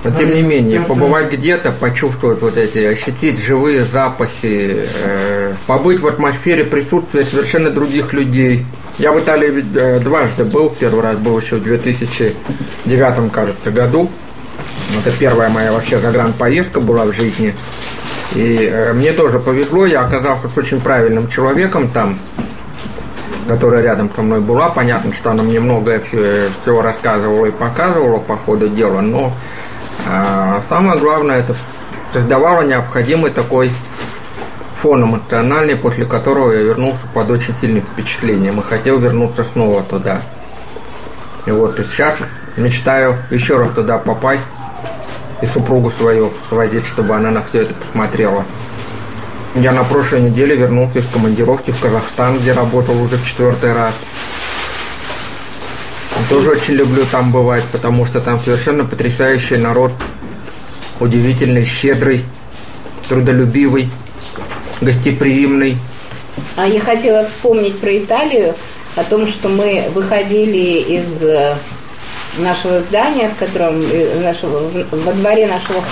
Но 0.04 0.10
тем 0.10 0.34
не 0.34 0.40
менее, 0.40 0.80
побывать 0.80 1.30
где-то, 1.30 1.70
почувствовать 1.72 2.40
вот 2.40 2.56
эти, 2.56 2.78
ощутить 2.78 3.38
живые 3.38 3.84
запахи, 3.84 4.86
э, 5.04 5.52
побыть 5.66 6.00
в 6.00 6.06
атмосфере 6.06 6.64
присутствия 6.64 7.24
совершенно 7.24 7.70
других 7.70 8.14
людей. 8.14 8.64
Я 8.98 9.12
в 9.12 9.18
Италии 9.18 9.62
э, 9.74 10.00
дважды 10.00 10.44
был, 10.44 10.70
первый 10.70 11.02
раз 11.02 11.18
был 11.18 11.38
еще 11.38 11.56
в 11.56 11.62
2009, 11.62 13.30
кажется, 13.30 13.70
году. 13.70 14.08
Это 14.99 15.16
первая 15.16 15.49
моя 15.49 15.73
вообще 15.73 15.99
загранпоездка 15.99 16.80
была 16.80 17.04
в 17.04 17.12
жизни. 17.12 17.54
И 18.35 18.68
э, 18.70 18.92
мне 18.92 19.12
тоже 19.12 19.38
повезло, 19.38 19.87
я 19.87 20.02
оказался 20.02 20.49
с 20.49 20.56
очень 20.56 20.80
правильным 20.80 21.28
человеком 21.28 21.88
там, 21.88 22.18
которая 23.49 23.82
рядом 23.82 24.11
со 24.14 24.23
мной 24.23 24.40
была. 24.40 24.70
Понятно, 24.70 25.12
что 25.14 25.30
она 25.30 25.42
мне 25.42 25.59
многое 25.61 26.00
все 26.00 26.80
рассказывала 26.80 27.47
и 27.47 27.50
показывала 27.50 28.18
по 28.18 28.37
ходу 28.37 28.68
дела, 28.68 29.00
но 29.00 29.32
а 30.09 30.62
самое 30.68 30.99
главное, 30.99 31.38
это 31.38 31.54
создавало 32.12 32.62
необходимый 32.62 33.30
такой 33.30 33.70
фон 34.80 35.04
эмоциональный, 35.04 35.76
после 35.76 36.04
которого 36.04 36.52
я 36.52 36.62
вернулся 36.62 37.00
под 37.12 37.30
очень 37.30 37.54
сильным 37.61 37.82
впечатлением 37.82 38.61
и 38.61 38.62
хотел 38.62 38.99
вернуться 38.99 39.44
снова 39.52 39.82
туда. 39.82 40.20
И 41.47 41.50
вот 41.50 41.78
и 41.78 41.85
сейчас 41.85 42.16
мечтаю 42.56 43.16
еще 43.30 43.59
раз 43.59 43.73
туда 43.73 43.99
попасть 43.99 44.44
и 45.42 45.47
супругу 45.47 45.92
свою 45.99 46.32
свозить, 46.49 46.87
чтобы 46.87 47.14
она 47.16 47.30
на 47.30 47.44
все 47.44 47.62
это 47.62 47.75
посмотрела. 47.75 48.44
Я 49.54 49.73
на 49.73 49.82
прошлой 49.82 50.20
неделе 50.20 50.54
вернулся 50.54 50.99
из 50.99 51.06
командировки 51.06 51.70
в 51.70 51.80
Казахстан, 51.80 52.38
где 52.38 52.52
работал 52.52 53.00
уже 53.02 53.16
в 53.16 53.26
четвертый 53.26 53.73
раз. 53.73 53.94
Тоже 56.28 56.50
очень 56.50 56.75
люблю 56.75 57.04
там 57.11 57.32
бывать, 57.32 57.64
потому 57.73 58.06
что 58.06 58.20
там 58.20 58.38
совершенно 58.38 58.85
потрясающий 58.85 59.56
народ, 59.56 59.92
удивительный, 61.00 61.64
щедрый, 61.64 62.25
трудолюбивый, 63.09 63.90
гостеприимный. 64.80 65.78
А 66.56 66.66
я 66.66 66.80
хотела 66.80 67.25
вспомнить 67.25 67.80
про 67.80 67.97
Италию, 67.99 68.54
о 68.97 69.04
том, 69.04 69.26
что 69.28 69.49
мы 69.49 69.87
выходили 69.94 70.80
из 70.80 71.23
э, 71.23 71.56
нашего 72.38 72.80
здания, 72.80 73.28
в 73.28 73.37
котором 73.37 73.82
э, 73.82 74.20
нашего, 74.20 74.70
во 74.90 75.12
дворе 75.12 75.46
нашего 75.46 75.82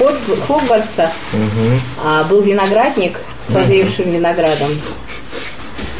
Хогвартса 0.46 1.10
угу. 1.32 2.28
был 2.28 2.42
виноградник 2.42 3.18
с 3.40 3.52
созревшим 3.52 4.06
угу. 4.06 4.16
виноградом. 4.16 4.70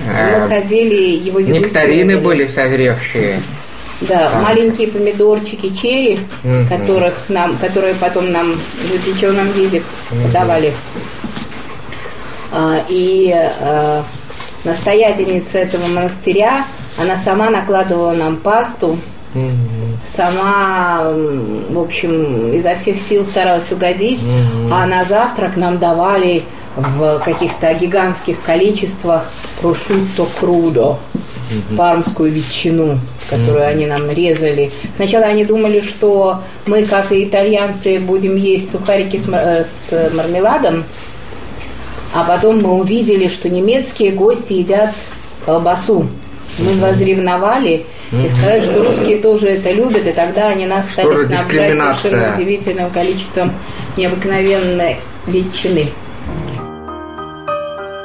Мы 0.06 0.44
а, 0.44 0.48
ходили 0.48 1.16
его 1.16 1.40
Нектарины 1.40 2.18
были 2.18 2.48
созревшие. 2.48 3.42
Да, 4.00 4.30
а. 4.32 4.40
маленькие 4.42 4.88
помидорчики 4.88 5.74
черри, 5.74 6.20
угу. 6.44 6.68
которых 6.68 7.14
нам, 7.28 7.56
которые 7.58 7.94
потом 7.94 8.30
нам 8.30 8.52
в 8.52 8.92
запеченном 8.92 9.50
виде 9.52 9.82
угу. 10.10 10.22
подавали. 10.22 10.72
А, 12.52 12.84
и 12.88 13.32
а, 13.34 14.04
настоятельница 14.64 15.58
этого 15.58 15.86
монастыря, 15.88 16.64
она 16.96 17.16
сама 17.16 17.50
накладывала 17.50 18.12
нам 18.12 18.36
пасту, 18.36 18.98
угу. 19.34 19.77
Сама, 20.06 21.10
в 21.70 21.78
общем, 21.78 22.52
изо 22.52 22.74
всех 22.74 23.00
сил 23.00 23.24
старалась 23.24 23.70
угодить, 23.72 24.20
угу. 24.20 24.72
а 24.72 24.86
на 24.86 25.04
завтрак 25.04 25.56
нам 25.56 25.78
давали 25.78 26.44
в 26.76 27.20
каких-то 27.24 27.72
гигантских 27.74 28.40
количествах 28.42 29.24
прошутто 29.60 30.26
крудо, 30.38 30.90
угу. 30.90 31.76
пармскую 31.76 32.32
ветчину 32.32 32.98
которую 33.28 33.64
mm-hmm. 33.64 33.68
они 33.68 33.86
нам 33.86 34.10
резали. 34.10 34.72
Сначала 34.96 35.26
они 35.26 35.44
думали, 35.44 35.80
что 35.80 36.42
мы, 36.66 36.84
как 36.84 37.12
и 37.12 37.24
итальянцы, 37.24 37.98
будем 37.98 38.36
есть 38.36 38.70
сухарики 38.72 39.18
с, 39.18 39.26
э, 39.30 39.64
с 39.64 40.14
мармеладом, 40.14 40.84
а 42.14 42.24
потом 42.24 42.62
мы 42.62 42.72
увидели, 42.72 43.28
что 43.28 43.48
немецкие 43.48 44.12
гости 44.12 44.54
едят 44.54 44.94
колбасу. 45.44 46.08
Мы 46.58 46.72
mm-hmm. 46.72 46.80
возревновали 46.80 47.86
и 48.10 48.28
сказали, 48.28 48.62
что 48.62 48.84
русские 48.84 49.18
тоже 49.18 49.48
это 49.48 49.70
любят, 49.70 50.06
и 50.06 50.12
тогда 50.12 50.48
они 50.48 50.66
нас 50.66 50.90
стали 50.90 51.26
снабжать 51.26 51.78
совершенно 51.78 52.34
удивительным 52.34 52.90
количеством 52.90 53.52
необыкновенной 53.96 54.96
ветчины. 55.26 55.86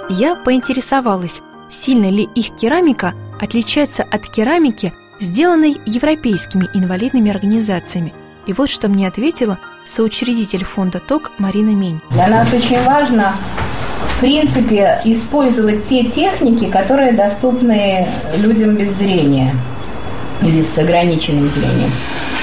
Я 0.09 0.35
поинтересовалась, 0.35 1.41
сильно 1.69 2.09
ли 2.09 2.27
их 2.35 2.55
керамика 2.55 3.13
отличается 3.39 4.03
от 4.03 4.27
керамики, 4.27 4.93
сделанной 5.19 5.77
европейскими 5.85 6.69
инвалидными 6.73 7.31
организациями. 7.31 8.13
И 8.45 8.53
вот 8.53 8.69
что 8.69 8.89
мне 8.89 9.07
ответила 9.07 9.57
соучредитель 9.85 10.65
фонда 10.65 10.99
ТОК 10.99 11.31
Марина 11.37 11.71
Мень. 11.71 12.01
Для 12.11 12.27
нас 12.27 12.53
очень 12.53 12.81
важно 12.83 13.33
принципе, 14.23 15.01
использовать 15.03 15.85
те 15.85 16.05
техники, 16.05 16.71
которые 16.71 17.11
доступны 17.11 18.07
людям 18.37 18.73
без 18.75 18.91
зрения 18.91 19.53
или 20.41 20.61
с 20.61 20.77
ограниченным 20.77 21.49
зрением. 21.49 21.91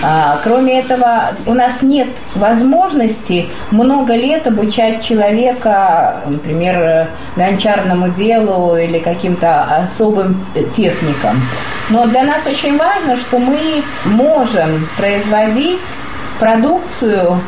А, 0.02 0.38
кроме 0.44 0.80
этого, 0.80 1.30
у 1.46 1.54
нас 1.54 1.80
нет 1.80 2.08
возможности 2.34 3.48
много 3.70 4.14
лет 4.14 4.46
обучать 4.46 5.02
человека, 5.02 6.20
например, 6.26 7.08
гончарному 7.36 8.10
делу 8.10 8.76
или 8.76 8.98
каким-то 8.98 9.64
особым 9.64 10.38
техникам. 10.76 11.40
Но 11.88 12.04
для 12.04 12.24
нас 12.24 12.46
очень 12.46 12.76
важно, 12.76 13.16
что 13.16 13.38
мы 13.38 13.82
можем 14.04 14.86
производить 14.98 15.96
продукцию 16.38 17.40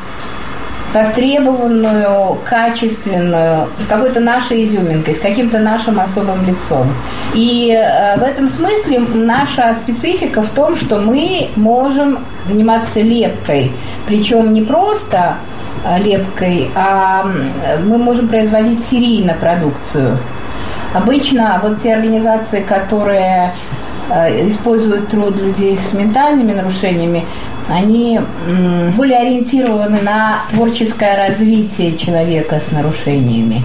востребованную, 0.93 2.39
качественную, 2.45 3.69
с 3.81 3.87
какой-то 3.87 4.21
нашей 4.21 4.65
изюминкой, 4.67 5.15
с 5.15 5.21
каким-то 5.21 5.59
нашим 5.59 5.99
особым 5.99 6.45
лицом. 6.45 6.93
И 7.35 7.73
э, 7.73 8.19
в 8.19 8.23
этом 8.23 8.49
смысле 8.49 9.01
наша 9.15 9.75
специфика 9.83 10.43
в 10.43 10.51
том, 10.51 10.77
что 10.77 10.99
мы 10.99 11.49
можем 11.57 12.19
заниматься 12.47 13.01
лепкой. 13.01 13.73
Причем 14.07 14.53
не 14.53 14.63
просто 14.63 15.37
э, 15.85 15.99
лепкой, 16.03 16.71
а 16.75 17.27
мы 17.85 17.99
можем 17.99 18.29
производить 18.29 18.85
серийно 18.85 19.35
продукцию. 19.35 20.19
Обычно 20.95 21.59
вот 21.63 21.81
те 21.81 21.95
организации, 21.95 22.61
которые 22.61 23.55
э, 24.11 24.49
используют 24.51 25.09
труд 25.09 25.37
людей 25.37 25.79
с 25.79 25.95
ментальными 25.95 26.53
нарушениями, 26.53 27.25
они 27.69 28.21
более 28.97 29.19
ориентированы 29.19 30.01
на 30.03 30.43
творческое 30.51 31.17
развитие 31.17 31.97
человека 31.97 32.61
с 32.61 32.73
нарушениями 32.73 33.63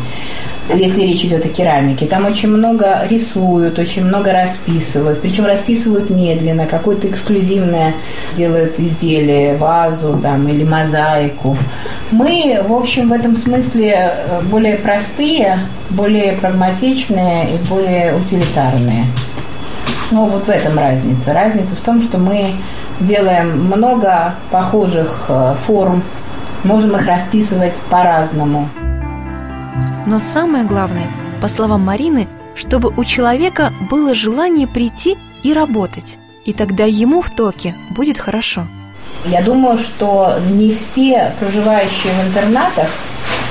если 0.75 1.01
речь 1.01 1.23
идет 1.23 1.45
о 1.45 1.49
керамике. 1.49 2.05
Там 2.05 2.25
очень 2.25 2.49
много 2.49 3.05
рисуют, 3.09 3.79
очень 3.79 4.05
много 4.05 4.33
расписывают. 4.33 5.21
Причем 5.21 5.45
расписывают 5.45 6.09
медленно, 6.09 6.65
какое-то 6.65 7.07
эксклюзивное 7.07 7.93
делают 8.35 8.79
изделие, 8.79 9.55
вазу 9.55 10.19
там, 10.21 10.47
или 10.47 10.63
мозаику. 10.63 11.57
Мы, 12.11 12.61
в 12.67 12.73
общем, 12.73 13.09
в 13.09 13.13
этом 13.13 13.35
смысле 13.37 14.11
э, 14.11 14.41
более 14.43 14.77
простые, 14.77 15.59
более 15.89 16.33
прагматичные 16.33 17.55
и 17.55 17.67
более 17.67 18.15
утилитарные. 18.15 19.05
Ну, 20.11 20.25
вот 20.25 20.45
в 20.45 20.49
этом 20.49 20.77
разница. 20.77 21.33
Разница 21.33 21.75
в 21.75 21.81
том, 21.81 22.01
что 22.01 22.17
мы 22.17 22.53
делаем 22.99 23.65
много 23.67 24.35
похожих 24.51 25.25
э, 25.27 25.55
форм, 25.65 26.03
можем 26.63 26.95
их 26.95 27.05
расписывать 27.05 27.75
по-разному. 27.89 28.69
Но 30.05 30.19
самое 30.19 30.63
главное, 30.63 31.07
по 31.41 31.47
словам 31.47 31.83
Марины, 31.83 32.27
чтобы 32.55 32.93
у 32.95 33.03
человека 33.03 33.73
было 33.89 34.15
желание 34.15 34.67
прийти 34.67 35.17
и 35.43 35.53
работать. 35.53 36.17
И 36.45 36.53
тогда 36.53 36.85
ему 36.85 37.21
в 37.21 37.29
токе 37.29 37.75
будет 37.89 38.17
хорошо. 38.17 38.67
Я 39.25 39.41
думаю, 39.41 39.77
что 39.77 40.39
не 40.49 40.71
все 40.71 41.33
проживающие 41.39 42.13
в 42.13 42.27
интернатах 42.27 42.87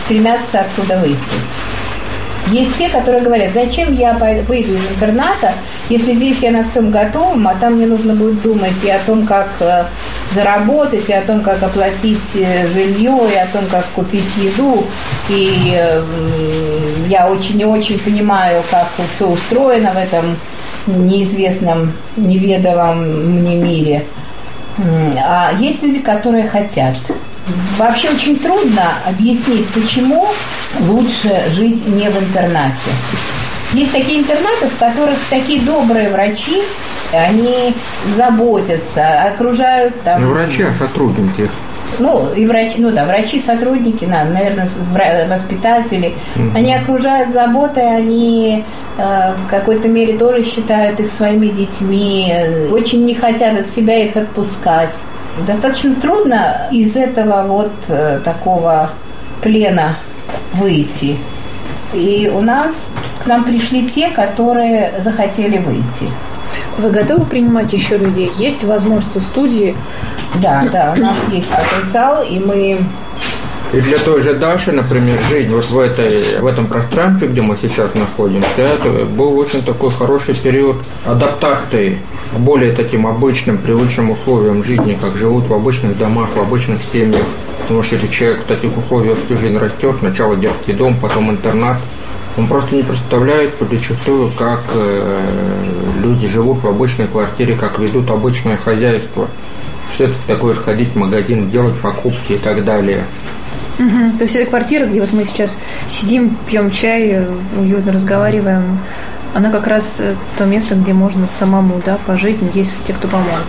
стремятся 0.05 0.61
оттуда 0.61 0.99
выйти. 0.99 1.37
Есть 2.53 2.77
те, 2.79 2.89
которые 2.89 3.23
говорят, 3.23 3.53
зачем 3.55 3.93
я 3.95 4.13
выйду 4.15 4.75
из 4.75 4.91
интерната, 4.91 5.53
если 5.89 6.13
здесь 6.13 6.39
я 6.41 6.53
на 6.53 6.63
всем 6.63 6.91
готовом, 6.91 7.47
а 7.49 7.55
там 7.55 7.75
мне 7.75 7.87
нужно 7.87 8.15
будет 8.15 8.41
думать 8.43 8.85
и 8.85 8.91
о 8.91 8.99
том, 9.01 9.27
как 9.27 9.49
э, 9.61 9.85
заработать, 10.33 11.09
и 11.09 11.13
о 11.13 11.23
том, 11.23 11.41
как 11.43 11.63
оплатить 11.63 12.37
э, 12.37 12.69
жилье, 12.69 13.19
и 13.33 13.37
о 13.37 13.47
том, 13.53 13.67
как 13.67 13.85
купить 13.95 14.37
еду. 14.37 14.85
И 15.29 15.77
я 17.09 17.29
очень 17.29 17.61
и 17.61 17.65
очень 17.65 17.99
понимаю, 17.99 18.63
как 18.71 18.89
все 19.15 19.27
устроено 19.27 19.93
в 19.93 19.97
этом 19.97 20.37
неизвестном, 20.87 21.93
неведомом 22.17 23.41
мне 23.41 23.57
мире. 23.57 24.07
А 24.79 25.53
есть 25.59 25.83
люди, 25.83 26.01
которые 26.01 26.47
хотят. 26.49 26.97
Вообще 27.79 28.11
очень 28.11 28.39
трудно 28.39 28.95
объяснить, 29.07 29.69
почему 29.69 30.29
лучше 30.81 31.45
жить 31.51 31.87
не 31.87 32.09
в 32.09 32.19
интернате. 32.19 32.91
Есть 33.73 33.93
такие 33.93 34.21
интернаты, 34.21 34.69
в 34.69 34.79
которых 34.79 35.19
такие 35.29 35.61
добрые 35.61 36.09
врачи, 36.09 36.63
они 37.13 37.75
заботятся, 38.15 39.25
окружают 39.25 40.01
там... 40.03 40.25
Не 40.25 40.33
врачи, 40.33 40.63
а 40.63 40.73
сотрудники. 40.79 41.49
Ну, 41.99 42.33
и 42.35 42.47
врачи, 42.47 42.77
ну 42.79 42.91
да, 42.91 43.05
врачи, 43.05 43.41
сотрудники, 43.41 44.05
наверное, 44.05 44.69
воспитатели, 45.29 46.15
угу. 46.35 46.51
они 46.55 46.75
окружают 46.75 47.33
заботой, 47.33 47.97
они 47.97 48.65
э, 48.99 49.33
в 49.35 49.49
какой-то 49.49 49.89
мере 49.89 50.19
тоже 50.19 50.43
считают 50.43 51.01
их 51.01 51.11
своими 51.11 51.47
детьми, 51.47 52.35
очень 52.71 53.05
не 53.05 53.15
хотят 53.15 53.59
от 53.59 53.69
себя 53.69 54.05
их 54.05 54.17
отпускать. 54.17 54.95
Достаточно 55.45 55.95
трудно 55.97 56.69
из 56.71 56.97
этого 56.97 57.43
вот 57.47 57.73
э, 57.89 58.21
такого 58.25 58.91
плена 59.43 59.97
выйти. 60.55 61.17
И 61.93 62.31
у 62.35 62.41
нас 62.41 62.91
к 63.23 63.27
нам 63.27 63.45
пришли 63.45 63.89
те, 63.89 64.11
которые 64.11 64.95
захотели 65.01 65.59
выйти. 65.59 66.11
Вы 66.79 66.91
готовы 66.91 67.25
принимать 67.27 67.73
еще 67.73 67.99
людей? 67.99 68.31
Есть 68.39 68.65
возможность 68.65 69.17
у 69.17 69.21
студии? 69.21 69.77
Да, 70.37 70.65
да, 70.73 70.95
у 70.97 71.01
нас 71.01 71.17
есть 71.31 71.49
потенциал, 71.49 72.23
и 72.23 72.39
мы 72.39 72.81
и 73.73 73.81
для 73.81 73.99
той 73.99 74.23
же 74.23 74.35
Даши, 74.35 74.73
например, 74.73 75.19
жизнь 75.29 75.53
вот 75.53 75.69
в, 75.69 75.79
этой, 75.79 76.41
в 76.41 76.47
этом 76.47 76.67
пространстве, 76.67 77.29
где 77.29 77.43
мы 77.43 77.57
сейчас 77.61 77.95
находимся, 77.95 78.49
это 78.57 79.05
был 79.05 79.39
очень 79.39 79.63
такой 79.63 79.91
хороший 79.91 80.35
период 80.35 80.77
адаптации 81.05 81.99
к 82.33 82.39
более 82.39 82.73
таким 82.73 83.07
обычным, 83.07 83.59
привычным 83.59 84.13
условиям 84.13 84.63
жизни, 84.63 84.97
как 85.01 85.17
живут 85.17 85.49
в 85.49 85.55
обычных 85.55 85.99
домах, 85.99 86.29
в 86.37 86.41
обычных 86.41 86.79
семьях. 86.93 87.25
Потому 87.63 87.83
что 87.83 87.97
если 87.97 88.07
человек 88.07 88.39
в 88.45 88.47
таких 88.47 88.77
условиях 88.79 89.19
всю 89.27 89.37
жизнь 89.37 89.59
растет, 89.59 89.97
сначала 89.99 90.37
детский 90.37 90.73
дом, 90.73 90.97
потом 91.01 91.33
интернат, 91.33 91.79
он 92.37 92.47
просто 92.47 92.77
не 92.77 92.83
представляет 92.83 93.59
зачастую, 93.59 94.31
как 94.39 94.63
э, 94.75 95.21
люди 96.05 96.29
живут 96.29 96.63
в 96.63 96.69
обычной 96.69 97.09
квартире, 97.09 97.57
как 97.57 97.79
ведут 97.79 98.11
обычное 98.11 98.57
хозяйство. 98.57 99.27
Все 99.95 100.05
это 100.05 100.15
такое 100.27 100.55
ходить 100.55 100.91
в 100.91 100.97
магазин, 100.97 101.51
делать 101.51 101.77
покупки 101.81 102.35
и 102.35 102.39
так 102.39 102.65
далее. 102.65 103.05
Угу. 103.79 104.19
То 104.19 104.25
есть 104.25 104.37
это 104.37 104.49
квартира, 104.49 104.87
где 104.87 105.01
вот 105.01 105.13
мы 105.13 105.25
сейчас 105.25 105.59
сидим, 105.87 106.37
пьем 106.47 106.71
чай, 106.71 107.27
уютно 107.57 107.93
разговариваем, 107.93 108.79
она 109.35 109.51
как 109.51 109.67
раз 109.67 109.97
э, 110.01 110.15
то 110.39 110.47
место, 110.47 110.75
где 110.75 110.95
можно 110.95 111.29
самому 111.29 111.81
да, 111.85 111.99
пожить, 112.07 112.39
есть 112.55 112.75
те, 112.87 112.95
кто 112.95 113.07
поможет. 113.07 113.47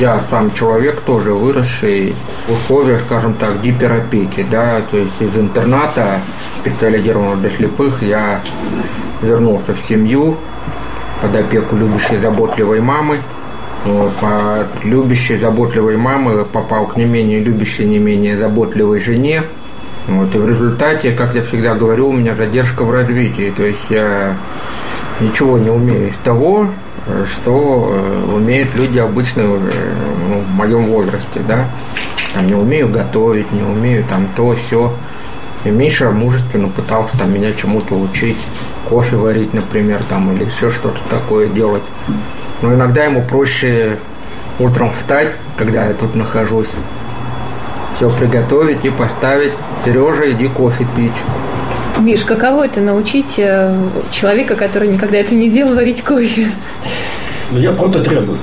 Я 0.00 0.22
сам 0.30 0.54
человек 0.54 1.00
тоже 1.00 1.34
выросший 1.34 2.14
в 2.46 2.52
условиях, 2.52 3.02
скажем 3.02 3.34
так, 3.34 3.60
гиперопеки, 3.60 4.46
да, 4.48 4.80
то 4.90 4.96
есть 4.96 5.20
из 5.20 5.36
интерната 5.36 6.20
специализированного 6.60 7.36
для 7.36 7.50
слепых 7.50 8.02
я 8.02 8.40
вернулся 9.20 9.74
в 9.74 9.88
семью 9.88 10.36
под 11.20 11.34
опеку 11.34 11.76
любящей 11.76 12.18
заботливой 12.18 12.80
мамы. 12.80 13.18
Вот, 13.84 14.12
от 14.22 14.84
любящей 14.84 15.36
заботливой 15.36 15.96
мамы 15.96 16.44
попал 16.44 16.86
к 16.86 16.96
не 16.96 17.04
менее 17.04 17.40
любящей, 17.40 17.86
не 17.86 17.98
менее 17.98 18.38
заботливой 18.38 19.00
жене. 19.00 19.44
Вот, 20.08 20.34
и 20.34 20.38
в 20.38 20.48
результате, 20.48 21.12
как 21.12 21.34
я 21.34 21.42
всегда 21.42 21.74
говорю, 21.74 22.08
у 22.08 22.12
меня 22.12 22.34
задержка 22.34 22.82
в 22.82 22.90
развитии. 22.90 23.52
То 23.54 23.64
есть 23.64 23.84
я 23.90 24.34
ничего 25.20 25.58
не 25.58 25.70
умею 25.70 26.08
из 26.08 26.16
того, 26.24 26.70
что 27.26 27.92
э, 27.92 28.32
умеют 28.34 28.74
люди 28.74 28.98
обычные 28.98 29.48
уже 29.48 29.72
ну, 30.28 30.40
в 30.40 30.50
моем 30.50 30.86
возрасте, 30.86 31.40
да. 31.46 31.66
Там 32.34 32.46
не 32.46 32.54
умею 32.54 32.88
готовить, 32.88 33.50
не 33.52 33.62
умею 33.62 34.04
там 34.08 34.26
то, 34.34 34.56
все. 34.56 34.92
И 35.64 35.70
Миша 35.70 36.10
мужественно 36.10 36.68
пытался 36.68 37.18
там 37.18 37.34
меня 37.34 37.52
чему-то 37.52 37.94
учить, 37.94 38.38
кофе 38.88 39.16
варить, 39.16 39.52
например, 39.52 40.02
там, 40.08 40.32
или 40.32 40.44
еще 40.44 40.70
что-то 40.70 41.00
такое 41.10 41.48
делать. 41.48 41.82
Но 42.62 42.74
иногда 42.74 43.04
ему 43.04 43.22
проще 43.22 43.98
утром 44.58 44.92
встать, 44.98 45.34
когда 45.56 45.86
я 45.86 45.94
тут 45.94 46.14
нахожусь, 46.14 46.68
все 47.98 48.08
приготовить 48.10 48.84
и 48.84 48.90
поставить. 48.90 49.52
Сережа, 49.84 50.30
иди 50.32 50.46
кофе 50.46 50.86
пить. 50.96 51.12
Миш, 51.98 52.20
каково 52.20 52.66
это 52.66 52.80
научить 52.80 53.34
э, 53.38 53.74
человека, 54.12 54.54
который 54.54 54.88
никогда 54.88 55.18
это 55.18 55.34
не 55.34 55.50
делал, 55.50 55.74
варить 55.74 56.02
кофе? 56.02 56.52
Ну, 57.50 57.58
я 57.58 57.72
просто 57.72 58.04
требую. 58.04 58.38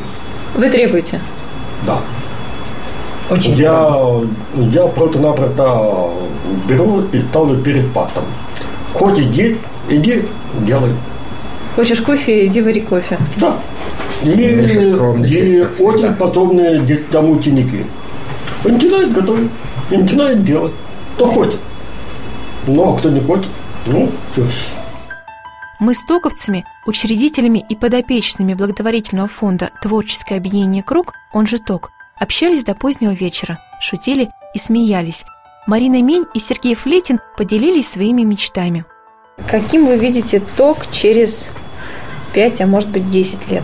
Вы 0.55 0.69
требуете? 0.69 1.21
Да. 1.85 1.99
Очень 3.29 3.53
я, 3.53 4.21
я 4.71 4.87
просто-напросто 4.87 6.09
беру 6.67 7.03
и 7.13 7.19
ставлю 7.19 7.57
перед 7.57 7.85
фактом. 7.87 8.25
Хоть 8.93 9.19
иди, 9.19 9.57
иди, 9.87 10.25
делай. 10.59 10.91
Хочешь 11.75 12.01
кофе, 12.01 12.45
иди 12.45 12.61
вари 12.61 12.81
кофе. 12.81 13.17
Да. 13.37 13.57
И, 14.21 14.31
и 14.31 15.65
очень 15.79 16.13
подобные 16.13 16.81
тому 17.09 17.33
ученики. 17.33 17.85
Он 18.65 18.73
начинает 18.73 19.12
готовить, 19.12 19.51
и 19.91 19.97
начинает 19.97 20.43
делать. 20.43 20.73
Кто 21.15 21.28
хочет. 21.28 21.60
Ну, 22.67 22.93
а 22.93 22.97
кто 22.97 23.10
не 23.10 23.21
хочет, 23.21 23.47
ну, 23.86 24.12
все. 24.34 24.45
Мы 25.80 25.93
с 25.93 26.04
токовцами, 26.04 26.65
учредителями 26.88 27.63
и 27.69 27.75
подопечными 27.75 28.54
благотворительного 28.54 29.28
фонда 29.28 29.69
«Творческое 29.82 30.38
объединение 30.38 30.82
Круг», 30.82 31.13
он 31.32 31.45
же 31.45 31.60
ТОК, 31.60 31.91
общались 32.19 32.63
до 32.63 32.73
позднего 32.73 33.12
вечера, 33.12 33.60
шутили 33.80 34.32
и 34.54 34.58
смеялись. 34.58 35.25
Марина 35.67 36.01
Мень 36.01 36.25
и 36.34 36.39
Сергей 36.39 36.75
Флетин 36.75 37.19
поделились 37.38 37.89
своими 37.89 38.23
мечтами. 38.23 38.86
Каким 39.47 39.86
вы 39.86 39.97
видите 39.97 40.41
ТОК 40.56 40.89
через 40.91 41.49
5, 42.34 42.62
а 42.62 42.67
может 42.67 42.89
быть 42.89 43.12
10 43.12 43.51
лет? 43.51 43.63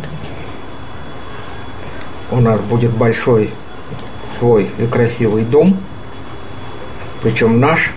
У 2.30 2.40
нас 2.40 2.60
будет 2.62 2.92
большой 2.92 3.52
свой 4.42 4.72
и 4.80 4.88
красивый 4.88 5.44
дом, 5.44 5.78
причем 7.22 7.60
наш, 7.60 7.92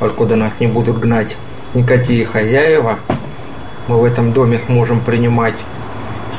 откуда 0.00 0.34
нас 0.34 0.54
не 0.58 0.66
будут 0.66 0.98
гнать 0.98 1.36
никакие 1.72 2.26
хозяева. 2.26 2.98
Мы 3.86 3.98
в 4.00 4.04
этом 4.04 4.32
доме 4.32 4.60
можем 4.66 5.00
принимать 5.00 5.54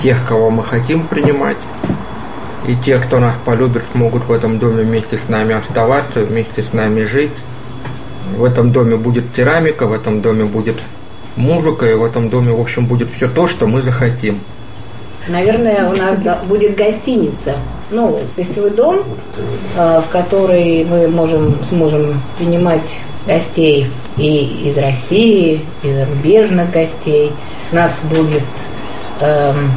тех, 0.01 0.17
кого 0.27 0.49
мы 0.49 0.61
хотим 0.61 1.07
принимать. 1.07 1.57
И 2.67 2.75
те, 2.75 2.97
кто 2.97 3.19
нас 3.19 3.35
полюбит, 3.45 3.83
могут 3.93 4.25
в 4.25 4.31
этом 4.31 4.59
доме 4.59 4.83
вместе 4.83 5.17
с 5.17 5.29
нами 5.29 5.55
оставаться, 5.55 6.25
вместе 6.25 6.61
с 6.61 6.73
нами 6.73 7.05
жить. 7.05 7.31
В 8.35 8.43
этом 8.43 8.73
доме 8.73 8.97
будет 8.97 9.31
керамика, 9.33 9.87
в 9.87 9.93
этом 9.93 10.21
доме 10.21 10.43
будет 10.43 10.75
музыка, 11.37 11.85
и 11.85 11.93
в 11.93 12.03
этом 12.03 12.29
доме, 12.29 12.51
в 12.51 12.59
общем, 12.59 12.87
будет 12.87 13.07
все 13.15 13.29
то, 13.29 13.47
что 13.47 13.67
мы 13.67 13.81
захотим. 13.81 14.41
Наверное, 15.27 15.89
у 15.89 15.95
нас 15.95 16.19
будет 16.47 16.75
гостиница. 16.75 17.53
Ну, 17.91 18.19
гостевой 18.35 18.71
дом, 18.71 19.03
э, 19.75 20.01
в 20.01 20.11
который 20.11 20.85
мы 20.85 21.07
можем, 21.07 21.55
сможем 21.67 22.21
принимать 22.37 22.99
гостей 23.25 23.87
и 24.17 24.67
из 24.67 24.77
России, 24.77 25.61
и 25.83 25.91
зарубежных 25.91 26.71
гостей. 26.71 27.31
У 27.71 27.75
нас 27.75 28.01
будет 28.03 28.43
эм, 29.21 29.71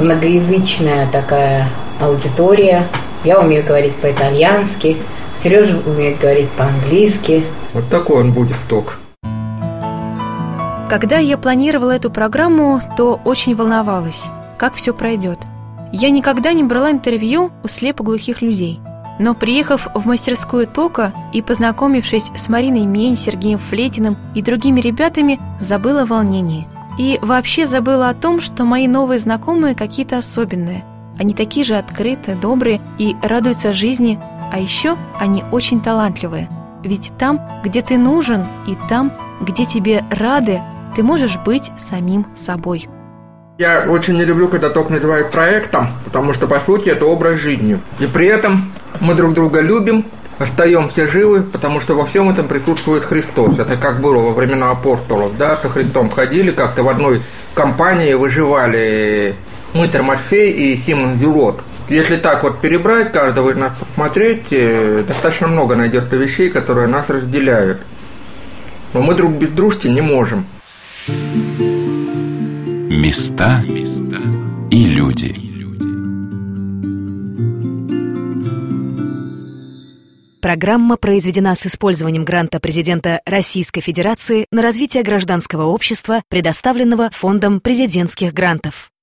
многоязычная 0.00 1.08
такая 1.10 1.68
аудитория. 2.00 2.86
Я 3.24 3.38
умею 3.40 3.64
говорить 3.64 3.94
по-итальянски, 3.96 4.96
Сережа 5.34 5.78
умеет 5.86 6.18
говорить 6.18 6.50
по-английски. 6.50 7.44
Вот 7.72 7.88
такой 7.88 8.20
он 8.20 8.32
будет 8.32 8.56
ток. 8.68 8.98
Когда 10.88 11.18
я 11.18 11.38
планировала 11.38 11.92
эту 11.92 12.10
программу, 12.10 12.80
то 12.96 13.20
очень 13.24 13.54
волновалась, 13.54 14.26
как 14.60 14.74
все 14.74 14.94
пройдет. 14.94 15.40
Я 15.90 16.10
никогда 16.10 16.52
не 16.52 16.62
брала 16.62 16.92
интервью 16.92 17.50
у 17.64 17.68
слепоглухих 17.68 18.42
людей. 18.42 18.78
Но 19.18 19.34
приехав 19.34 19.88
в 19.94 20.06
мастерскую 20.06 20.68
Тока 20.68 21.12
и 21.32 21.42
познакомившись 21.42 22.30
с 22.34 22.48
Мариной 22.48 22.86
Мень, 22.86 23.16
Сергеем 23.16 23.58
Флетиным 23.58 24.16
и 24.36 24.40
другими 24.40 24.80
ребятами, 24.80 25.40
забыла 25.60 26.04
волнение– 26.04 26.68
и 27.00 27.18
вообще 27.22 27.64
забыла 27.64 28.10
о 28.10 28.14
том, 28.14 28.40
что 28.40 28.64
мои 28.64 28.86
новые 28.86 29.18
знакомые 29.18 29.74
какие-то 29.74 30.18
особенные. 30.18 30.84
Они 31.18 31.32
такие 31.32 31.64
же 31.64 31.76
открытые, 31.76 32.36
добрые 32.36 32.80
и 32.98 33.16
радуются 33.22 33.72
жизни, 33.72 34.18
а 34.52 34.58
еще 34.58 34.98
они 35.18 35.42
очень 35.50 35.80
талантливые. 35.80 36.50
Ведь 36.82 37.12
там, 37.18 37.40
где 37.64 37.80
ты 37.80 37.96
нужен, 37.96 38.46
и 38.66 38.76
там, 38.90 39.12
где 39.40 39.64
тебе 39.64 40.04
рады, 40.10 40.60
ты 40.94 41.02
можешь 41.02 41.38
быть 41.38 41.70
самим 41.78 42.26
собой. 42.36 42.86
Я 43.60 43.84
очень 43.90 44.16
не 44.16 44.24
люблю, 44.24 44.48
когда 44.48 44.70
ток 44.70 44.88
называют 44.88 45.32
проектом, 45.32 45.92
потому 46.06 46.32
что, 46.32 46.46
по 46.46 46.60
сути, 46.60 46.88
это 46.88 47.04
образ 47.04 47.40
жизни. 47.40 47.78
И 47.98 48.06
при 48.06 48.26
этом 48.26 48.72
мы 49.00 49.12
друг 49.12 49.34
друга 49.34 49.60
любим, 49.60 50.06
остаемся 50.38 51.06
живы, 51.06 51.42
потому 51.42 51.82
что 51.82 51.94
во 51.94 52.06
всем 52.06 52.30
этом 52.30 52.48
присутствует 52.48 53.04
Христос. 53.04 53.58
Это 53.58 53.76
как 53.76 54.00
было 54.00 54.18
во 54.20 54.30
времена 54.30 54.70
апостолов, 54.70 55.36
да, 55.36 55.58
со 55.58 55.68
Христом 55.68 56.08
ходили 56.08 56.52
как-то 56.52 56.82
в 56.82 56.88
одной 56.88 57.20
компании, 57.52 58.14
выживали 58.14 59.34
Мытер 59.74 60.04
Матфей 60.04 60.52
и 60.52 60.78
Симон 60.78 61.18
Зюлот. 61.18 61.60
Если 61.90 62.16
так 62.16 62.42
вот 62.44 62.62
перебрать 62.62 63.12
каждого 63.12 63.50
из 63.50 63.58
нас 63.58 63.72
посмотреть, 63.78 64.44
э, 64.52 65.04
достаточно 65.06 65.48
много 65.48 65.76
найдется 65.76 66.16
вещей, 66.16 66.48
которые 66.48 66.88
нас 66.88 67.10
разделяют. 67.10 67.82
Но 68.94 69.02
мы 69.02 69.14
друг 69.14 69.32
без 69.32 69.50
дружки 69.50 69.86
не 69.86 70.00
можем. 70.00 70.46
Места 72.92 73.62
и 74.72 74.84
люди. 74.84 75.32
Программа 80.42 80.96
произведена 80.96 81.54
с 81.54 81.66
использованием 81.66 82.24
гранта 82.24 82.58
президента 82.58 83.20
Российской 83.24 83.80
Федерации 83.80 84.46
на 84.50 84.60
развитие 84.60 85.04
гражданского 85.04 85.66
общества, 85.66 86.24
предоставленного 86.28 87.10
Фондом 87.12 87.60
президентских 87.60 88.34
грантов. 88.34 88.90